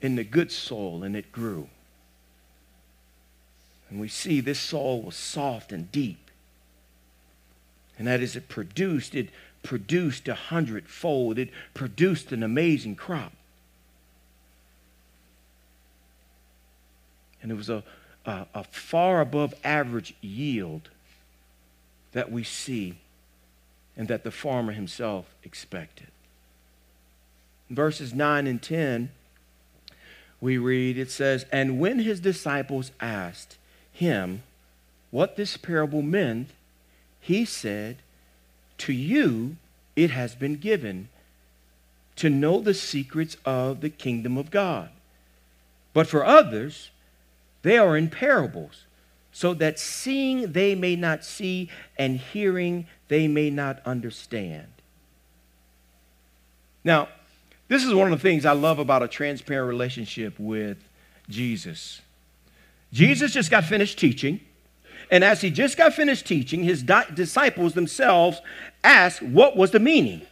in 0.00 0.16
the 0.16 0.24
good 0.24 0.52
soil 0.52 1.02
and 1.02 1.16
it 1.16 1.32
grew. 1.32 1.68
And 3.88 3.98
we 3.98 4.08
see 4.08 4.40
this 4.40 4.60
soil 4.60 5.02
was 5.02 5.16
soft 5.16 5.72
and 5.72 5.90
deep. 5.90 6.30
And 7.98 8.06
that 8.06 8.20
is, 8.20 8.36
it 8.36 8.48
produced, 8.48 9.14
it 9.14 9.30
produced 9.62 10.28
a 10.28 10.34
hundredfold. 10.34 11.38
It 11.38 11.50
produced 11.72 12.32
an 12.32 12.42
amazing 12.42 12.96
crop. 12.96 13.32
And 17.40 17.50
it 17.50 17.54
was 17.54 17.70
a, 17.70 17.82
a, 18.26 18.46
a 18.54 18.64
far 18.64 19.20
above 19.20 19.54
average 19.64 20.14
yield 20.20 20.90
that 22.12 22.30
we 22.30 22.42
see 22.42 22.96
and 23.96 24.08
that 24.08 24.24
the 24.24 24.30
farmer 24.30 24.72
himself 24.72 25.34
expected. 25.42 26.08
In 27.70 27.76
verses 27.76 28.12
9 28.12 28.46
and 28.46 28.60
10, 28.60 29.10
we 30.40 30.58
read, 30.58 30.98
it 30.98 31.10
says, 31.10 31.46
And 31.50 31.80
when 31.80 32.00
his 32.00 32.20
disciples 32.20 32.92
asked 33.00 33.56
him 33.92 34.42
what 35.10 35.36
this 35.36 35.56
parable 35.56 36.02
meant, 36.02 36.48
he 37.20 37.44
said, 37.44 37.96
To 38.78 38.92
you 38.92 39.56
it 39.96 40.10
has 40.10 40.34
been 40.34 40.56
given, 40.56 41.08
to 42.16 42.28
know 42.28 42.60
the 42.60 42.74
secrets 42.74 43.36
of 43.44 43.80
the 43.80 43.90
kingdom 43.90 44.36
of 44.36 44.50
God. 44.50 44.90
But 45.92 46.06
for 46.06 46.24
others, 46.24 46.90
they 47.62 47.78
are 47.78 47.96
in 47.96 48.10
parables, 48.10 48.84
so 49.32 49.54
that 49.54 49.78
seeing 49.78 50.52
they 50.52 50.74
may 50.74 50.96
not 50.96 51.24
see, 51.24 51.70
and 51.96 52.18
hearing 52.18 52.86
they 53.08 53.28
may 53.28 53.50
not 53.50 53.80
understand. 53.84 54.66
Now, 56.82 57.08
this 57.68 57.84
is 57.84 57.94
one 57.94 58.12
of 58.12 58.18
the 58.18 58.22
things 58.22 58.44
I 58.44 58.52
love 58.52 58.78
about 58.78 59.02
a 59.02 59.08
transparent 59.08 59.68
relationship 59.68 60.38
with 60.38 60.78
Jesus. 61.28 62.00
Jesus 62.92 63.32
just 63.32 63.50
got 63.50 63.64
finished 63.64 63.98
teaching. 63.98 64.40
And 65.10 65.24
as 65.24 65.40
he 65.40 65.50
just 65.50 65.76
got 65.76 65.94
finished 65.94 66.26
teaching, 66.26 66.62
his 66.62 66.82
di- 66.82 67.06
disciples 67.14 67.74
themselves 67.74 68.40
asked, 68.82 69.22
What 69.22 69.56
was 69.56 69.70
the 69.70 69.80
meaning? 69.80 70.22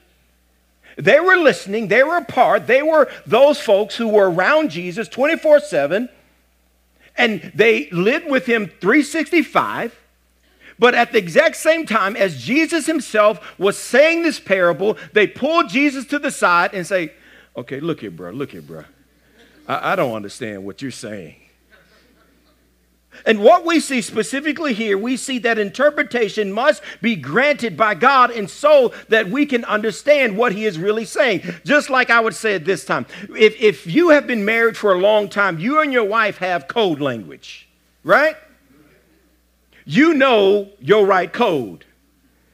They 0.96 1.20
were 1.20 1.36
listening, 1.36 1.88
they 1.88 2.02
were 2.02 2.18
a 2.18 2.24
part, 2.24 2.66
they 2.66 2.82
were 2.82 3.10
those 3.26 3.58
folks 3.60 3.96
who 3.96 4.08
were 4.08 4.30
around 4.30 4.70
Jesus 4.70 5.08
24 5.08 5.60
7, 5.60 6.08
and 7.16 7.52
they 7.54 7.88
lived 7.90 8.30
with 8.30 8.46
him 8.46 8.66
365. 8.80 9.98
But 10.78 10.94
at 10.94 11.12
the 11.12 11.18
exact 11.18 11.56
same 11.56 11.86
time, 11.86 12.16
as 12.16 12.42
Jesus 12.42 12.86
himself 12.86 13.58
was 13.58 13.78
saying 13.78 14.22
this 14.22 14.40
parable, 14.40 14.96
they 15.12 15.26
pulled 15.26 15.68
Jesus 15.68 16.04
to 16.06 16.18
the 16.18 16.30
side 16.30 16.74
and 16.74 16.86
say, 16.86 17.12
Okay, 17.56 17.80
look 17.80 18.00
here, 18.00 18.10
bro, 18.10 18.30
look 18.30 18.52
here, 18.52 18.62
bro. 18.62 18.84
I, 19.68 19.92
I 19.92 19.96
don't 19.96 20.14
understand 20.14 20.64
what 20.64 20.80
you're 20.80 20.90
saying. 20.90 21.36
And 23.26 23.40
what 23.40 23.64
we 23.64 23.78
see 23.78 24.00
specifically 24.00 24.72
here, 24.72 24.96
we 24.96 25.16
see 25.16 25.38
that 25.40 25.58
interpretation 25.58 26.50
must 26.50 26.82
be 27.00 27.14
granted 27.14 27.76
by 27.76 27.94
God 27.94 28.30
and 28.30 28.48
so 28.48 28.92
that 29.08 29.28
we 29.28 29.44
can 29.44 29.64
understand 29.66 30.36
what 30.36 30.52
He 30.52 30.64
is 30.64 30.78
really 30.78 31.04
saying. 31.04 31.42
Just 31.64 31.90
like 31.90 32.10
I 32.10 32.20
would 32.20 32.34
say 32.34 32.54
at 32.54 32.64
this 32.64 32.84
time 32.84 33.06
if, 33.36 33.60
if 33.60 33.86
you 33.86 34.10
have 34.10 34.26
been 34.26 34.44
married 34.44 34.76
for 34.76 34.92
a 34.92 34.98
long 34.98 35.28
time, 35.28 35.58
you 35.58 35.80
and 35.80 35.92
your 35.92 36.04
wife 36.04 36.38
have 36.38 36.68
code 36.68 37.00
language, 37.00 37.68
right? 38.02 38.36
You 39.84 40.14
know 40.14 40.70
your 40.80 41.06
right 41.06 41.32
code. 41.32 41.84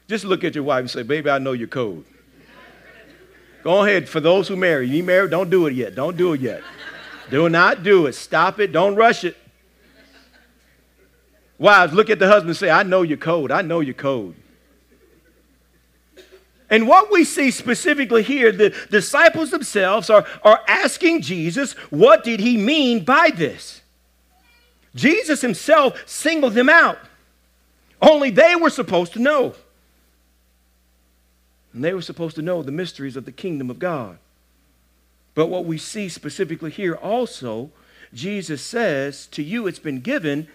Just 0.09 0.25
look 0.25 0.45
at 0.45 0.55
your 0.55 0.65
wife 0.65 0.81
and 0.81 0.91
say, 0.91 1.03
Baby, 1.03 1.31
I 1.31 1.39
know 1.39 1.53
your 1.53 1.69
code. 1.69 2.05
Go 3.63 3.85
ahead. 3.85 4.09
For 4.09 4.21
those 4.21 4.49
who 4.49 4.57
marry, 4.57 4.89
you 4.89 5.03
married, 5.03 5.31
don't 5.31 5.51
do 5.51 5.67
it 5.67 5.75
yet. 5.75 5.95
Don't 5.95 6.17
do 6.17 6.33
it 6.33 6.41
yet. 6.41 6.63
Do 7.31 7.49
not 7.49 7.83
do 7.83 8.07
it. 8.07 8.15
Stop 8.15 8.61
it. 8.61 8.73
Don't 8.73 8.95
rush 8.95 9.25
it. 9.25 9.37
Wives, 11.59 11.93
look 11.93 12.09
at 12.09 12.19
the 12.19 12.29
husband 12.29 12.51
and 12.51 12.57
say, 12.57 12.71
I 12.71 12.85
know 12.85 13.03
your 13.03 13.19
code. 13.19 13.51
I 13.51 13.63
know 13.63 13.81
your 13.81 13.95
code. 13.95 14.35
And 16.71 16.87
what 16.87 17.11
we 17.11 17.25
see 17.25 17.51
specifically 17.51 18.23
here, 18.23 18.53
the 18.53 18.75
disciples 18.91 19.51
themselves 19.51 20.11
are, 20.11 20.27
are 20.43 20.61
asking 20.69 21.23
Jesus, 21.23 21.73
what 21.91 22.25
did 22.25 22.41
he 22.41 22.57
mean 22.57 23.05
by 23.05 23.31
this? 23.31 23.81
Jesus 24.95 25.41
himself 25.41 26.03
singled 26.07 26.55
them 26.55 26.69
out. 26.69 26.99
Only 28.01 28.31
they 28.31 28.55
were 28.57 28.71
supposed 28.71 29.13
to 29.15 29.19
know. 29.19 29.55
And 31.73 31.85
they 31.85 31.95
were 31.95 32.03
supposed 32.03 32.37
to 32.37 32.43
know 32.43 32.63
the 32.63 32.73
mysteries 32.73 33.17
of 33.17 33.25
the 33.25 33.33
kingdom 33.33 33.71
of 33.71 33.79
God. 33.79 34.19
But 35.35 35.47
what 35.47 35.65
we 35.65 35.79
see 35.79 36.09
specifically 36.09 36.71
here 36.71 36.95
also, 36.95 37.71
Jesus 38.13 38.63
says, 38.63 39.27
To 39.29 39.43
you 39.43 39.67
it's 39.67 39.79
been 39.79 40.01
given, 40.01 40.49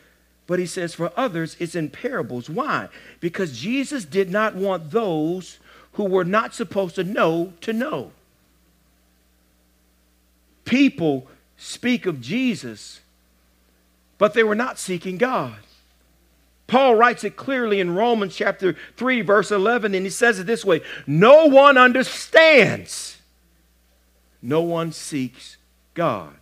but 0.48 0.60
he 0.60 0.66
says 0.66 0.94
for 0.94 1.12
others 1.16 1.56
it's 1.60 1.76
in 1.76 1.90
parables. 1.90 2.50
Why? 2.50 2.90
Because 3.20 3.58
Jesus 3.58 4.06
did 4.06 4.30
not 4.30 4.56
want 4.56 4.92
those 4.92 5.60
who 5.94 6.04
were 6.04 6.26
not 6.26 6.54
supposed 6.54 6.96
to 6.96 7.04
know 7.04 7.54
to 7.62 7.72
know. 7.72 8.12
People 10.66 11.28
speak 11.58 12.06
of 12.06 12.20
Jesus, 12.20 13.00
but 14.18 14.34
they 14.34 14.44
were 14.44 14.56
not 14.56 14.80
seeking 14.80 15.18
God. 15.18 15.56
Paul 16.68 16.96
writes 16.96 17.24
it 17.24 17.36
clearly 17.36 17.80
in 17.80 17.96
Romans 17.96 18.36
chapter 18.36 18.76
3, 18.98 19.22
verse 19.22 19.52
11, 19.52 19.94
and 19.94 20.06
he 20.06 20.10
says 20.10 20.40
it 20.40 20.48
this 20.48 20.64
way 20.64 20.82
No 21.06 21.46
one 21.46 21.78
understands, 21.78 23.18
no 24.42 24.62
one 24.62 24.92
seeks 24.92 25.58
God. 25.94 26.34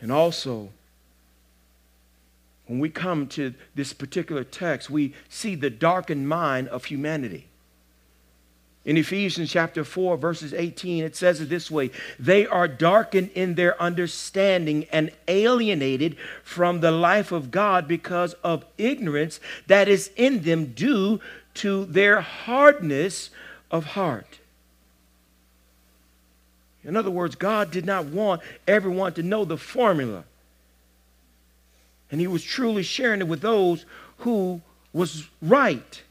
And 0.00 0.12
also, 0.12 0.70
when 2.66 2.78
we 2.78 2.90
come 2.90 3.26
to 3.28 3.54
this 3.74 3.92
particular 3.92 4.44
text, 4.44 4.90
we 4.90 5.14
see 5.28 5.54
the 5.54 5.70
darkened 5.70 6.28
mind 6.28 6.68
of 6.68 6.86
humanity. 6.86 7.46
In 8.84 8.98
Ephesians 8.98 9.50
chapter 9.50 9.82
4, 9.82 10.18
verses 10.18 10.52
18, 10.52 11.04
it 11.04 11.16
says 11.16 11.40
it 11.40 11.48
this 11.48 11.70
way 11.70 11.90
They 12.18 12.46
are 12.46 12.68
darkened 12.68 13.30
in 13.34 13.54
their 13.54 13.80
understanding 13.80 14.86
and 14.92 15.10
alienated 15.26 16.16
from 16.42 16.80
the 16.80 16.90
life 16.90 17.32
of 17.32 17.50
God 17.50 17.88
because 17.88 18.34
of 18.44 18.64
ignorance 18.76 19.40
that 19.68 19.88
is 19.88 20.10
in 20.16 20.42
them 20.42 20.74
due 20.74 21.20
to 21.54 21.86
their 21.86 22.20
hardness 22.20 23.30
of 23.70 23.86
heart. 23.86 24.38
In 26.84 26.96
other 26.96 27.10
words, 27.10 27.34
God 27.34 27.70
did 27.70 27.86
not 27.86 28.04
want 28.04 28.42
everyone 28.68 29.14
to 29.14 29.22
know 29.22 29.46
the 29.46 29.56
formula. 29.56 30.24
And 32.10 32.20
he 32.20 32.26
was 32.26 32.44
truly 32.44 32.82
sharing 32.82 33.20
it 33.20 33.28
with 33.28 33.40
those 33.40 33.86
who 34.18 34.60
was 34.92 35.26
right. 35.40 36.02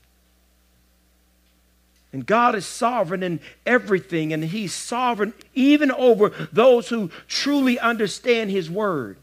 And 2.14 2.28
God 2.28 2.54
is 2.54 2.66
sovereign 2.66 3.24
in 3.24 3.40
everything, 3.66 4.32
and 4.32 4.44
He's 4.44 4.72
sovereign 4.72 5.34
even 5.56 5.92
over 5.92 6.30
those 6.52 6.90
who 6.90 7.10
truly 7.28 7.80
understand 7.80 8.52
His 8.52 8.70
word 8.70 9.18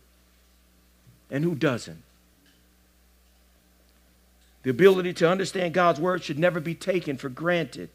and 1.30 1.44
who 1.44 1.54
doesn't. 1.54 2.02
The 4.64 4.70
ability 4.70 5.14
to 5.14 5.30
understand 5.30 5.72
God's 5.72 6.00
word 6.00 6.24
should 6.24 6.38
never 6.38 6.58
be 6.60 6.74
taken 6.74 7.16
for 7.16 7.28
granted 7.28 7.90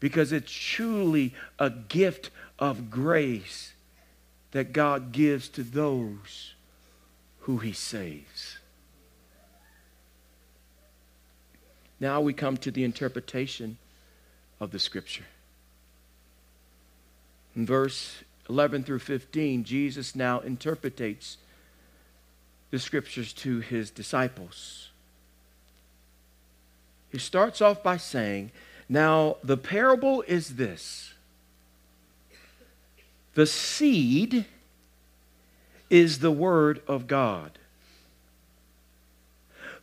because 0.00 0.32
it's 0.32 0.50
truly 0.50 1.34
a 1.58 1.70
gift 1.70 2.30
of 2.58 2.90
grace 2.90 3.72
that 4.52 4.72
God 4.72 5.12
gives 5.12 5.48
to 5.50 5.62
those 5.62 6.54
who 7.40 7.58
He 7.58 7.72
saves. 7.72 8.55
Now 11.98 12.20
we 12.20 12.32
come 12.32 12.56
to 12.58 12.70
the 12.70 12.84
interpretation 12.84 13.78
of 14.60 14.70
the 14.70 14.78
scripture. 14.78 15.24
In 17.54 17.64
verse 17.64 18.16
11 18.48 18.84
through 18.84 18.98
15, 18.98 19.64
Jesus 19.64 20.14
now 20.14 20.40
interprets 20.40 21.38
the 22.70 22.78
scriptures 22.78 23.32
to 23.32 23.60
his 23.60 23.90
disciples. 23.90 24.90
He 27.10 27.18
starts 27.18 27.62
off 27.62 27.82
by 27.82 27.96
saying, 27.96 28.50
Now 28.88 29.36
the 29.42 29.56
parable 29.56 30.22
is 30.26 30.56
this 30.56 31.14
the 33.34 33.46
seed 33.46 34.46
is 35.90 36.18
the 36.20 36.30
word 36.30 36.82
of 36.88 37.06
God. 37.06 37.58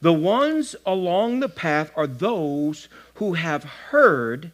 The 0.04 0.12
ones 0.12 0.76
along 0.86 1.40
the 1.40 1.48
path 1.48 1.90
are 1.96 2.08
those 2.08 2.90
who 3.14 3.36
have 3.36 3.64
heard. 3.64 4.52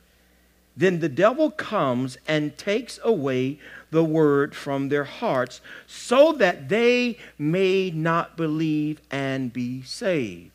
Then 0.78 1.00
the 1.00 1.10
devil 1.10 1.50
comes 1.50 2.20
and 2.28 2.56
takes 2.56 3.00
away 3.04 3.58
the 3.90 4.04
word 4.04 4.54
from 4.54 4.90
their 4.90 5.06
hearts 5.06 5.60
so 5.88 6.34
that 6.34 6.70
they 6.70 7.18
may 7.40 7.90
not 7.90 8.38
believe 8.38 9.02
and 9.10 9.52
be 9.52 9.82
saved. 9.82 10.52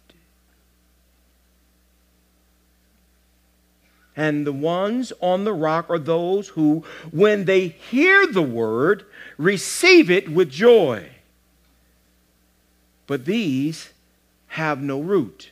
And 4.14 4.46
the 4.46 4.52
ones 4.52 5.12
on 5.20 5.42
the 5.42 5.52
rock 5.52 5.90
are 5.90 5.98
those 5.98 6.50
who, 6.50 6.84
when 7.10 7.46
they 7.46 7.66
hear 7.66 8.28
the 8.28 8.42
word, 8.42 9.04
receive 9.38 10.08
it 10.08 10.28
with 10.28 10.50
joy. 10.50 11.08
But 13.08 13.24
these 13.24 13.90
have 14.54 14.80
no 14.80 15.00
root. 15.00 15.50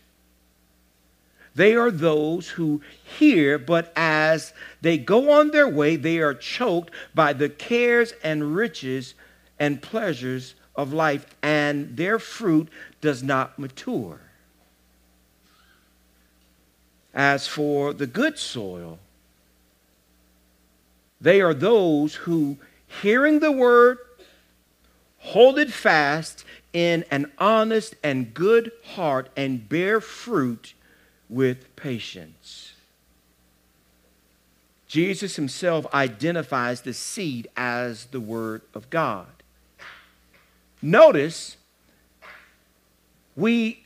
They 1.57 1.75
are 1.75 1.91
those 1.91 2.51
who 2.51 2.83
hear, 3.19 3.59
but 3.59 3.93
as 3.97 4.53
they 4.81 4.97
go 4.97 5.33
on 5.33 5.51
their 5.51 5.69
way, 5.69 5.97
they 5.97 6.21
are 6.21 6.35
choked 6.35 6.93
by 7.13 7.33
the 7.33 7.49
cares 7.49 8.15
and 8.23 8.55
riches 8.55 9.15
and 9.59 9.83
pleasures 9.83 10.55
of 10.77 10.93
life, 10.93 11.27
and 11.43 11.97
their 11.97 12.21
fruit 12.21 12.69
does 13.01 13.25
not 13.25 13.59
mature. 13.59 14.21
As 17.13 17.49
for 17.49 17.93
the 17.93 18.07
good 18.07 18.39
soil, 18.39 19.01
they 21.21 21.41
are 21.41 21.55
those 21.55 22.15
who, 22.15 22.57
hearing 23.03 23.41
the 23.41 23.53
word, 23.53 23.99
hold 25.19 25.59
it 25.59 25.73
fast 25.73 26.45
in 26.73 27.05
an 27.11 27.31
honest 27.39 27.95
and 28.03 28.33
good 28.33 28.73
heart 28.95 29.29
and 29.37 29.69
bear 29.69 30.01
fruit 30.01 30.75
with 31.29 31.75
patience. 31.77 32.73
Jesus 34.87 35.37
himself 35.37 35.87
identifies 35.95 36.83
the 36.83 36.93
seed 36.93 37.49
as 37.57 38.07
the 38.07 38.21
Word 38.21 38.63
of 38.75 38.91
God. 38.91 39.27
Notice, 40.83 41.57
we 43.37 43.85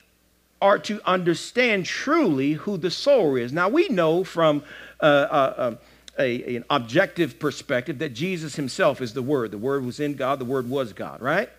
are 0.61 0.79
to 0.81 1.01
understand 1.05 1.87
truly 1.87 2.55
who 2.55 2.77
the 2.77 2.90
sower 2.90 3.38
is. 3.38 3.53
Now, 3.53 3.68
we 3.68 3.88
know 3.88 4.25
from 4.25 4.64
uh, 5.01 5.05
uh, 5.05 5.55
uh, 5.57 5.75
a, 6.18 6.57
an 6.57 6.64
objective 6.70 7.38
perspective 7.38 7.99
that 7.99 8.14
Jesus 8.14 8.57
himself 8.57 9.01
is 9.01 9.12
the 9.12 9.22
Word. 9.22 9.51
The 9.51 9.59
Word 9.59 9.85
was 9.85 10.01
in 10.01 10.14
God, 10.14 10.40
the 10.40 10.44
Word 10.44 10.68
was 10.68 10.92
God, 10.92 11.20
right? 11.20 11.51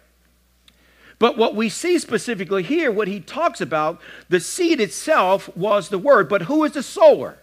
But 1.20 1.38
what 1.38 1.56
we 1.56 1.70
see 1.70 1.98
specifically 1.98 2.64
here, 2.64 2.92
what 2.92 3.08
he 3.08 3.20
talks 3.20 3.60
about, 3.60 4.00
the 4.30 4.40
seed 4.40 4.80
itself 4.80 5.56
was 5.56 5.90
the 5.90 5.98
Word. 5.98 6.30
But 6.30 6.44
who 6.44 6.64
is 6.64 6.74
the 6.74 6.84
sower? 6.84 7.40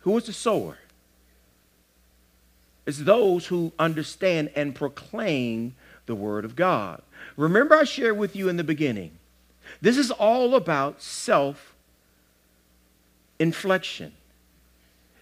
Who 0.00 0.16
is 0.16 0.24
the 0.24 0.32
sower? 0.32 0.78
It's 2.86 2.98
those 2.98 3.46
who 3.46 3.72
understand 3.78 4.50
and 4.56 4.74
proclaim 4.74 5.74
the 6.06 6.14
Word 6.14 6.46
of 6.46 6.56
God. 6.56 7.02
Remember, 7.36 7.74
I 7.74 7.84
shared 7.84 8.16
with 8.16 8.34
you 8.34 8.48
in 8.48 8.56
the 8.56 8.64
beginning, 8.64 9.10
this 9.82 9.98
is 9.98 10.10
all 10.10 10.54
about 10.54 11.02
self 11.02 11.74
inflection. 13.38 14.12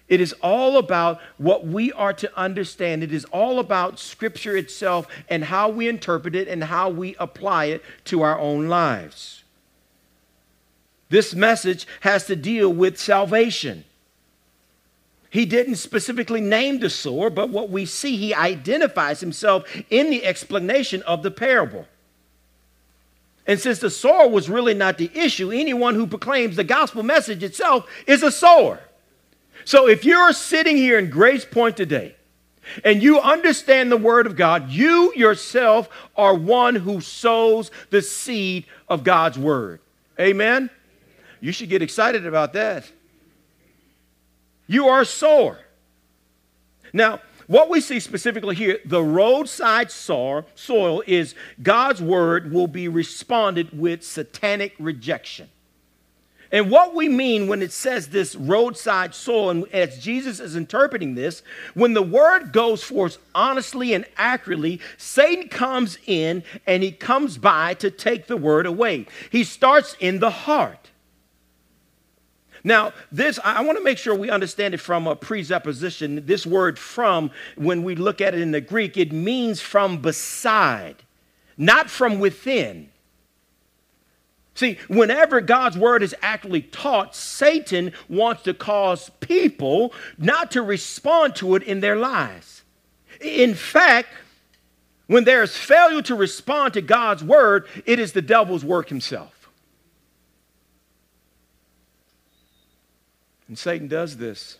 It 0.08 0.20
is 0.20 0.32
all 0.34 0.78
about 0.78 1.20
what 1.36 1.66
we 1.66 1.90
are 1.92 2.12
to 2.12 2.38
understand. 2.38 3.02
It 3.02 3.12
is 3.12 3.24
all 3.26 3.58
about 3.58 3.98
Scripture 3.98 4.56
itself 4.56 5.08
and 5.28 5.44
how 5.44 5.68
we 5.68 5.88
interpret 5.88 6.36
it 6.36 6.46
and 6.46 6.62
how 6.64 6.90
we 6.90 7.16
apply 7.16 7.66
it 7.66 7.82
to 8.04 8.22
our 8.22 8.38
own 8.38 8.68
lives. 8.68 9.42
This 11.08 11.34
message 11.34 11.86
has 12.00 12.26
to 12.26 12.36
deal 12.36 12.72
with 12.72 12.98
salvation. 12.98 13.84
He 15.28 15.44
didn't 15.44 15.76
specifically 15.76 16.40
name 16.40 16.78
the 16.78 16.90
sower, 16.90 17.28
but 17.28 17.50
what 17.50 17.68
we 17.68 17.84
see, 17.84 18.16
he 18.16 18.32
identifies 18.32 19.20
himself 19.20 19.64
in 19.90 20.10
the 20.10 20.24
explanation 20.24 21.02
of 21.02 21.22
the 21.22 21.30
parable. 21.32 21.86
And 23.46 23.60
since 23.60 23.78
the 23.78 23.90
sower 23.90 24.28
was 24.28 24.48
really 24.48 24.74
not 24.74 24.98
the 24.98 25.10
issue, 25.14 25.50
anyone 25.50 25.94
who 25.94 26.06
proclaims 26.06 26.56
the 26.56 26.64
gospel 26.64 27.02
message 27.02 27.42
itself 27.42 27.88
is 28.06 28.22
a 28.22 28.30
sower. 28.32 28.80
So 29.66 29.88
if 29.88 30.04
you're 30.04 30.32
sitting 30.32 30.76
here 30.76 30.96
in 30.96 31.10
Grace 31.10 31.44
Point 31.44 31.76
today 31.76 32.14
and 32.84 33.02
you 33.02 33.18
understand 33.18 33.90
the 33.90 33.96
word 33.96 34.28
of 34.28 34.36
God, 34.36 34.70
you 34.70 35.12
yourself 35.16 35.88
are 36.16 36.36
one 36.36 36.76
who 36.76 37.00
sows 37.00 37.72
the 37.90 38.00
seed 38.00 38.66
of 38.88 39.02
God's 39.02 39.36
word. 39.36 39.80
Amen? 40.20 40.70
You 41.40 41.50
should 41.50 41.68
get 41.68 41.82
excited 41.82 42.24
about 42.26 42.52
that. 42.52 42.88
You 44.68 44.86
are 44.86 45.00
a 45.00 45.04
sower. 45.04 45.58
Now, 46.92 47.20
what 47.48 47.68
we 47.68 47.80
see 47.80 47.98
specifically 47.98 48.54
here, 48.54 48.78
the 48.84 49.02
roadside 49.02 49.90
soil 49.90 51.02
is 51.08 51.34
God's 51.60 52.00
word 52.00 52.52
will 52.52 52.68
be 52.68 52.86
responded 52.86 53.76
with 53.76 54.04
satanic 54.04 54.74
rejection. 54.78 55.48
And 56.52 56.70
what 56.70 56.94
we 56.94 57.08
mean 57.08 57.48
when 57.48 57.62
it 57.62 57.72
says 57.72 58.08
this 58.08 58.36
roadside 58.36 59.14
soil, 59.14 59.50
and 59.50 59.68
as 59.72 59.98
Jesus 59.98 60.38
is 60.38 60.54
interpreting 60.54 61.14
this, 61.14 61.42
when 61.74 61.92
the 61.92 62.02
word 62.02 62.52
goes 62.52 62.82
forth 62.82 63.18
honestly 63.34 63.94
and 63.94 64.04
accurately, 64.16 64.80
Satan 64.96 65.48
comes 65.48 65.98
in 66.06 66.44
and 66.66 66.82
he 66.82 66.92
comes 66.92 67.36
by 67.36 67.74
to 67.74 67.90
take 67.90 68.26
the 68.26 68.36
word 68.36 68.66
away. 68.66 69.06
He 69.30 69.44
starts 69.44 69.96
in 69.98 70.20
the 70.20 70.30
heart. 70.30 70.90
Now, 72.62 72.92
this, 73.12 73.38
I 73.44 73.62
want 73.62 73.78
to 73.78 73.84
make 73.84 73.96
sure 73.96 74.14
we 74.14 74.28
understand 74.28 74.74
it 74.74 74.78
from 74.78 75.06
a 75.06 75.14
presupposition. 75.14 76.26
This 76.26 76.44
word 76.44 76.80
from, 76.80 77.30
when 77.54 77.84
we 77.84 77.94
look 77.94 78.20
at 78.20 78.34
it 78.34 78.40
in 78.40 78.50
the 78.50 78.60
Greek, 78.60 78.96
it 78.96 79.12
means 79.12 79.60
from 79.60 80.02
beside, 80.02 80.96
not 81.56 81.88
from 81.88 82.18
within. 82.18 82.90
See, 84.56 84.78
whenever 84.88 85.42
God's 85.42 85.76
word 85.76 86.02
is 86.02 86.14
actually 86.22 86.62
taught, 86.62 87.14
Satan 87.14 87.92
wants 88.08 88.42
to 88.44 88.54
cause 88.54 89.10
people 89.20 89.92
not 90.16 90.50
to 90.52 90.62
respond 90.62 91.36
to 91.36 91.56
it 91.56 91.62
in 91.62 91.80
their 91.80 91.94
lives. 91.94 92.62
In 93.20 93.54
fact, 93.54 94.08
when 95.08 95.24
there 95.24 95.42
is 95.42 95.54
failure 95.54 96.00
to 96.02 96.14
respond 96.14 96.72
to 96.72 96.80
God's 96.80 97.22
word, 97.22 97.68
it 97.84 97.98
is 97.98 98.12
the 98.12 98.22
devil's 98.22 98.64
work 98.64 98.88
himself. 98.88 99.50
And 103.46 103.58
Satan 103.58 103.88
does 103.88 104.16
this 104.16 104.56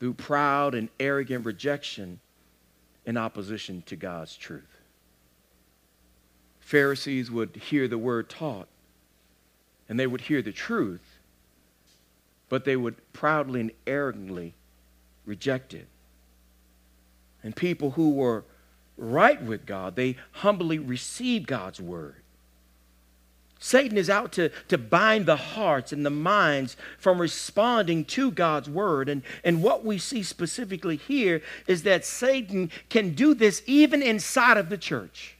through 0.00 0.14
proud 0.14 0.74
and 0.74 0.90
arrogant 1.00 1.46
rejection 1.46 2.20
in 3.06 3.16
opposition 3.16 3.82
to 3.86 3.96
God's 3.96 4.36
truth. 4.36 4.77
Pharisees 6.68 7.30
would 7.30 7.56
hear 7.56 7.88
the 7.88 7.96
word 7.96 8.28
taught 8.28 8.68
and 9.88 9.98
they 9.98 10.06
would 10.06 10.20
hear 10.20 10.42
the 10.42 10.52
truth, 10.52 11.18
but 12.50 12.66
they 12.66 12.76
would 12.76 12.94
proudly 13.14 13.62
and 13.62 13.70
arrogantly 13.86 14.52
reject 15.24 15.72
it. 15.72 15.86
And 17.42 17.56
people 17.56 17.92
who 17.92 18.10
were 18.10 18.44
right 18.98 19.42
with 19.42 19.64
God, 19.64 19.96
they 19.96 20.16
humbly 20.32 20.78
received 20.78 21.46
God's 21.46 21.80
word. 21.80 22.16
Satan 23.58 23.96
is 23.96 24.10
out 24.10 24.32
to, 24.32 24.50
to 24.68 24.76
bind 24.76 25.24
the 25.24 25.36
hearts 25.36 25.90
and 25.90 26.04
the 26.04 26.10
minds 26.10 26.76
from 26.98 27.18
responding 27.18 28.04
to 28.04 28.30
God's 28.30 28.68
word. 28.68 29.08
And, 29.08 29.22
and 29.42 29.62
what 29.62 29.86
we 29.86 29.96
see 29.96 30.22
specifically 30.22 30.96
here 30.96 31.40
is 31.66 31.84
that 31.84 32.04
Satan 32.04 32.70
can 32.90 33.14
do 33.14 33.32
this 33.32 33.62
even 33.64 34.02
inside 34.02 34.58
of 34.58 34.68
the 34.68 34.76
church. 34.76 35.37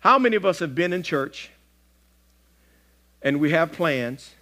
How 0.00 0.18
many 0.18 0.36
of 0.36 0.44
us 0.44 0.58
have 0.60 0.74
been 0.74 0.92
in 0.92 1.02
church 1.02 1.50
and 3.22 3.40
we 3.40 3.50
have 3.50 3.72
plans, 3.72 4.34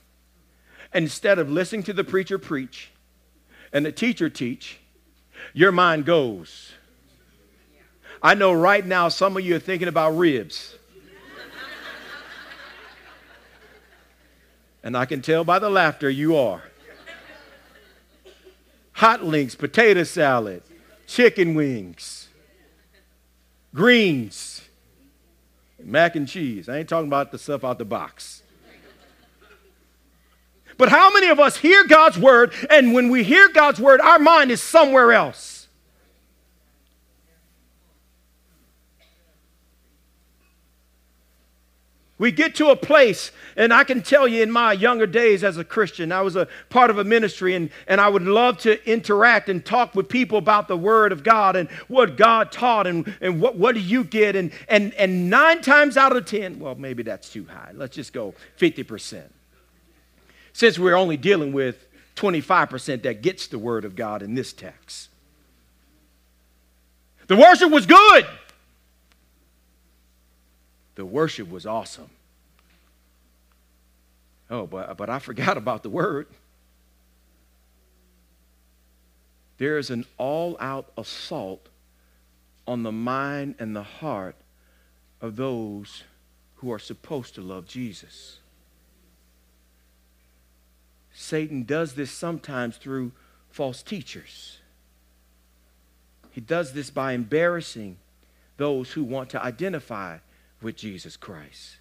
instead 0.92 1.38
of 1.38 1.50
listening 1.50 1.82
to 1.84 1.92
the 1.92 2.04
preacher 2.04 2.38
preach 2.38 2.90
and 3.72 3.84
the 3.84 3.92
teacher 3.92 4.28
teach, 4.28 4.78
your 5.52 5.72
mind 5.72 6.04
goes. 6.04 6.72
I 8.22 8.34
know 8.34 8.52
right 8.52 8.84
now 8.84 9.08
some 9.08 9.36
of 9.36 9.44
you 9.44 9.56
are 9.56 9.60
thinking 9.60 9.88
about 9.88 10.16
ribs. 10.16 10.76
And 14.82 14.98
I 14.98 15.06
can 15.06 15.22
tell 15.22 15.44
by 15.44 15.58
the 15.58 15.70
laughter 15.70 16.10
you 16.10 16.36
are. 16.36 16.62
Hot 18.92 19.24
links, 19.24 19.54
potato 19.54 20.04
salad, 20.04 20.62
chicken 21.06 21.54
wings, 21.54 22.28
greens, 23.74 24.53
mac 25.85 26.16
and 26.16 26.27
cheese. 26.27 26.68
I 26.68 26.79
ain't 26.79 26.88
talking 26.88 27.09
about 27.09 27.33
the 27.33 27.38
stuff 27.38 27.64
out 27.64 27.79
the 27.79 27.85
box. 27.85 28.42
But 30.77 30.88
how 30.88 31.12
many 31.12 31.29
of 31.29 31.38
us 31.38 31.57
hear 31.57 31.87
God's 31.87 32.18
word, 32.18 32.53
and 32.68 32.94
when 32.94 33.09
we 33.09 33.23
hear 33.23 33.49
God's 33.49 33.79
word, 33.79 34.01
our 34.01 34.18
mind 34.18 34.51
is 34.51 34.61
somewhere 34.61 35.12
else? 35.12 35.53
We 42.24 42.32
get 42.32 42.54
to 42.54 42.70
a 42.70 42.76
place, 42.76 43.32
and 43.54 43.70
I 43.70 43.84
can 43.84 44.00
tell 44.00 44.26
you 44.26 44.42
in 44.42 44.50
my 44.50 44.72
younger 44.72 45.06
days 45.06 45.44
as 45.44 45.58
a 45.58 45.62
Christian, 45.62 46.10
I 46.10 46.22
was 46.22 46.37
a 46.37 46.48
part 46.70 46.88
of 46.88 46.96
a 46.96 47.04
ministry, 47.04 47.54
and, 47.54 47.68
and 47.87 48.00
I 48.00 48.08
would 48.08 48.22
love 48.22 48.56
to 48.60 48.82
interact 48.90 49.50
and 49.50 49.62
talk 49.62 49.94
with 49.94 50.08
people 50.08 50.38
about 50.38 50.66
the 50.66 50.74
Word 50.74 51.12
of 51.12 51.22
God 51.22 51.54
and 51.54 51.68
what 51.87 52.16
God 52.16 52.50
taught 52.50 52.87
and, 52.87 53.14
and 53.20 53.42
what, 53.42 53.56
what 53.56 53.74
do 53.74 53.82
you 53.82 54.04
get. 54.04 54.37
And, 54.37 54.52
and, 54.68 54.94
and 54.94 55.28
nine 55.28 55.60
times 55.60 55.98
out 55.98 56.16
of 56.16 56.24
10, 56.24 56.60
well, 56.60 56.74
maybe 56.76 57.02
that's 57.02 57.28
too 57.28 57.44
high. 57.44 57.72
Let's 57.74 57.94
just 57.94 58.14
go 58.14 58.32
50%. 58.58 59.24
Since 60.54 60.78
we're 60.78 60.96
only 60.96 61.18
dealing 61.18 61.52
with 61.52 61.87
25% 62.16 63.02
that 63.02 63.20
gets 63.20 63.48
the 63.48 63.58
Word 63.58 63.84
of 63.84 63.96
God 63.96 64.22
in 64.22 64.34
this 64.34 64.54
text. 64.54 65.10
The 67.26 67.37
worship 67.37 67.70
was 67.70 67.84
good. 67.84 68.26
The 70.94 71.04
worship 71.04 71.50
was 71.50 71.66
awesome. 71.66 72.11
Oh, 74.50 74.66
but, 74.66 74.96
but 74.96 75.11
I 75.11 75.18
forgot 75.18 75.57
about 75.57 75.83
the 75.83 75.90
word. 75.90 76.26
There 79.59 79.78
is 79.78 79.90
an 79.90 80.04
all 80.18 80.57
out 80.61 80.90
assault 80.96 81.68
on 82.66 82.83
the 82.83 82.92
mind 82.92 83.57
and 83.59 83.74
the 83.74 83.83
heart 83.83 84.37
of 85.20 85.37
those 85.37 86.02
who 86.57 86.72
are 86.72 86.78
supposed 86.78 87.35
to 87.37 87.40
love 87.40 87.66
Jesus. 87.66 88.38
Satan 91.12 91.62
does 91.62 91.94
this 91.94 92.11
sometimes 92.11 92.76
through 92.76 93.12
false 93.50 93.83
teachers. 93.83 94.59
He 96.33 96.40
does 96.40 96.72
this 96.72 96.90
by 96.90 97.12
embarrassing 97.12 97.96
those 98.57 98.92
who 98.92 99.04
want 99.04 99.30
to 99.30 99.42
identify 99.42 100.18
with 100.64 100.77
Jesus 100.77 101.16
Christ. 101.16 101.77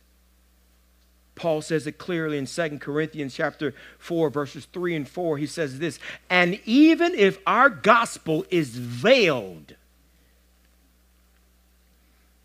Paul 1.36 1.64
says 1.64 1.88
it 1.88 1.98
clearly 1.98 2.38
in 2.38 2.46
2 2.46 2.78
Corinthians 2.78 3.34
chapter 3.34 3.74
4 3.98 4.30
verses 4.30 4.68
3 4.72 4.96
and 4.96 5.10
4. 5.10 5.38
He 5.38 5.48
says 5.48 5.80
this, 5.80 5.98
"And 6.30 6.60
even 6.66 7.16
if 7.16 7.40
our 7.48 7.70
gospel 7.72 8.46
is 8.52 8.78
veiled, 8.78 9.76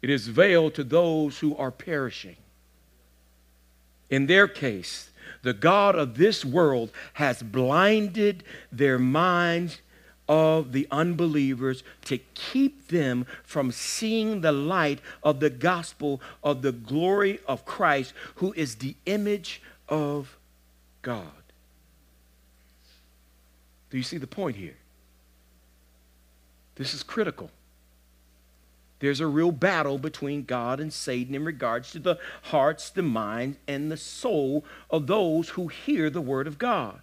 it 0.00 0.10
is 0.10 0.28
veiled 0.28 0.74
to 0.74 0.84
those 0.84 1.40
who 1.40 1.56
are 1.56 1.70
perishing. 1.70 2.36
In 4.08 4.26
their 4.26 4.48
case, 4.48 5.10
the 5.42 5.52
God 5.52 5.94
of 5.94 6.16
this 6.16 6.44
world 6.44 6.90
has 7.14 7.42
blinded 7.42 8.44
their 8.72 8.98
minds 8.98 9.80
of 10.28 10.72
the 10.72 10.86
unbelievers 10.90 11.82
to 12.04 12.18
keep 12.34 12.88
them 12.88 13.26
from 13.44 13.72
seeing 13.72 14.40
the 14.40 14.52
light 14.52 15.00
of 15.22 15.40
the 15.40 15.50
gospel 15.50 16.20
of 16.44 16.62
the 16.62 16.72
glory 16.72 17.40
of 17.46 17.64
Christ, 17.64 18.12
who 18.36 18.52
is 18.54 18.76
the 18.76 18.94
image 19.06 19.62
of 19.88 20.36
God. 21.02 21.26
Do 23.90 23.96
you 23.96 24.02
see 24.02 24.18
the 24.18 24.26
point 24.26 24.56
here? 24.56 24.76
This 26.74 26.92
is 26.92 27.02
critical. 27.02 27.50
There's 29.00 29.20
a 29.20 29.26
real 29.26 29.52
battle 29.52 29.98
between 29.98 30.44
God 30.44 30.80
and 30.80 30.92
Satan 30.92 31.34
in 31.34 31.44
regards 31.44 31.92
to 31.92 31.98
the 31.98 32.18
hearts, 32.42 32.90
the 32.90 33.02
mind, 33.02 33.56
and 33.66 33.90
the 33.90 33.96
soul 33.96 34.64
of 34.90 35.06
those 35.06 35.50
who 35.50 35.68
hear 35.68 36.10
the 36.10 36.20
Word 36.20 36.46
of 36.46 36.58
God. 36.58 37.00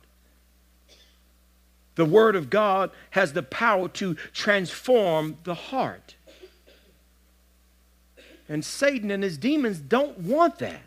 The 1.95 2.05
Word 2.05 2.35
of 2.35 2.49
God 2.49 2.91
has 3.11 3.33
the 3.33 3.43
power 3.43 3.87
to 3.89 4.15
transform 4.33 5.37
the 5.43 5.55
heart. 5.55 6.15
And 8.47 8.63
Satan 8.63 9.09
and 9.09 9.23
his 9.23 9.37
demons 9.37 9.79
don't 9.79 10.19
want 10.19 10.59
that. 10.59 10.81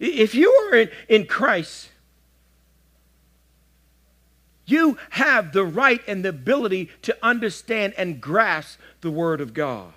If 0.00 0.34
you 0.34 0.50
are 0.50 0.76
in, 0.76 0.90
in 1.08 1.26
Christ, 1.26 1.90
you 4.66 4.98
have 5.10 5.52
the 5.52 5.64
right 5.64 6.00
and 6.08 6.24
the 6.24 6.30
ability 6.30 6.90
to 7.02 7.16
understand 7.22 7.94
and 7.96 8.20
grasp 8.20 8.80
the 9.00 9.10
Word 9.10 9.40
of 9.40 9.54
God. 9.54 9.92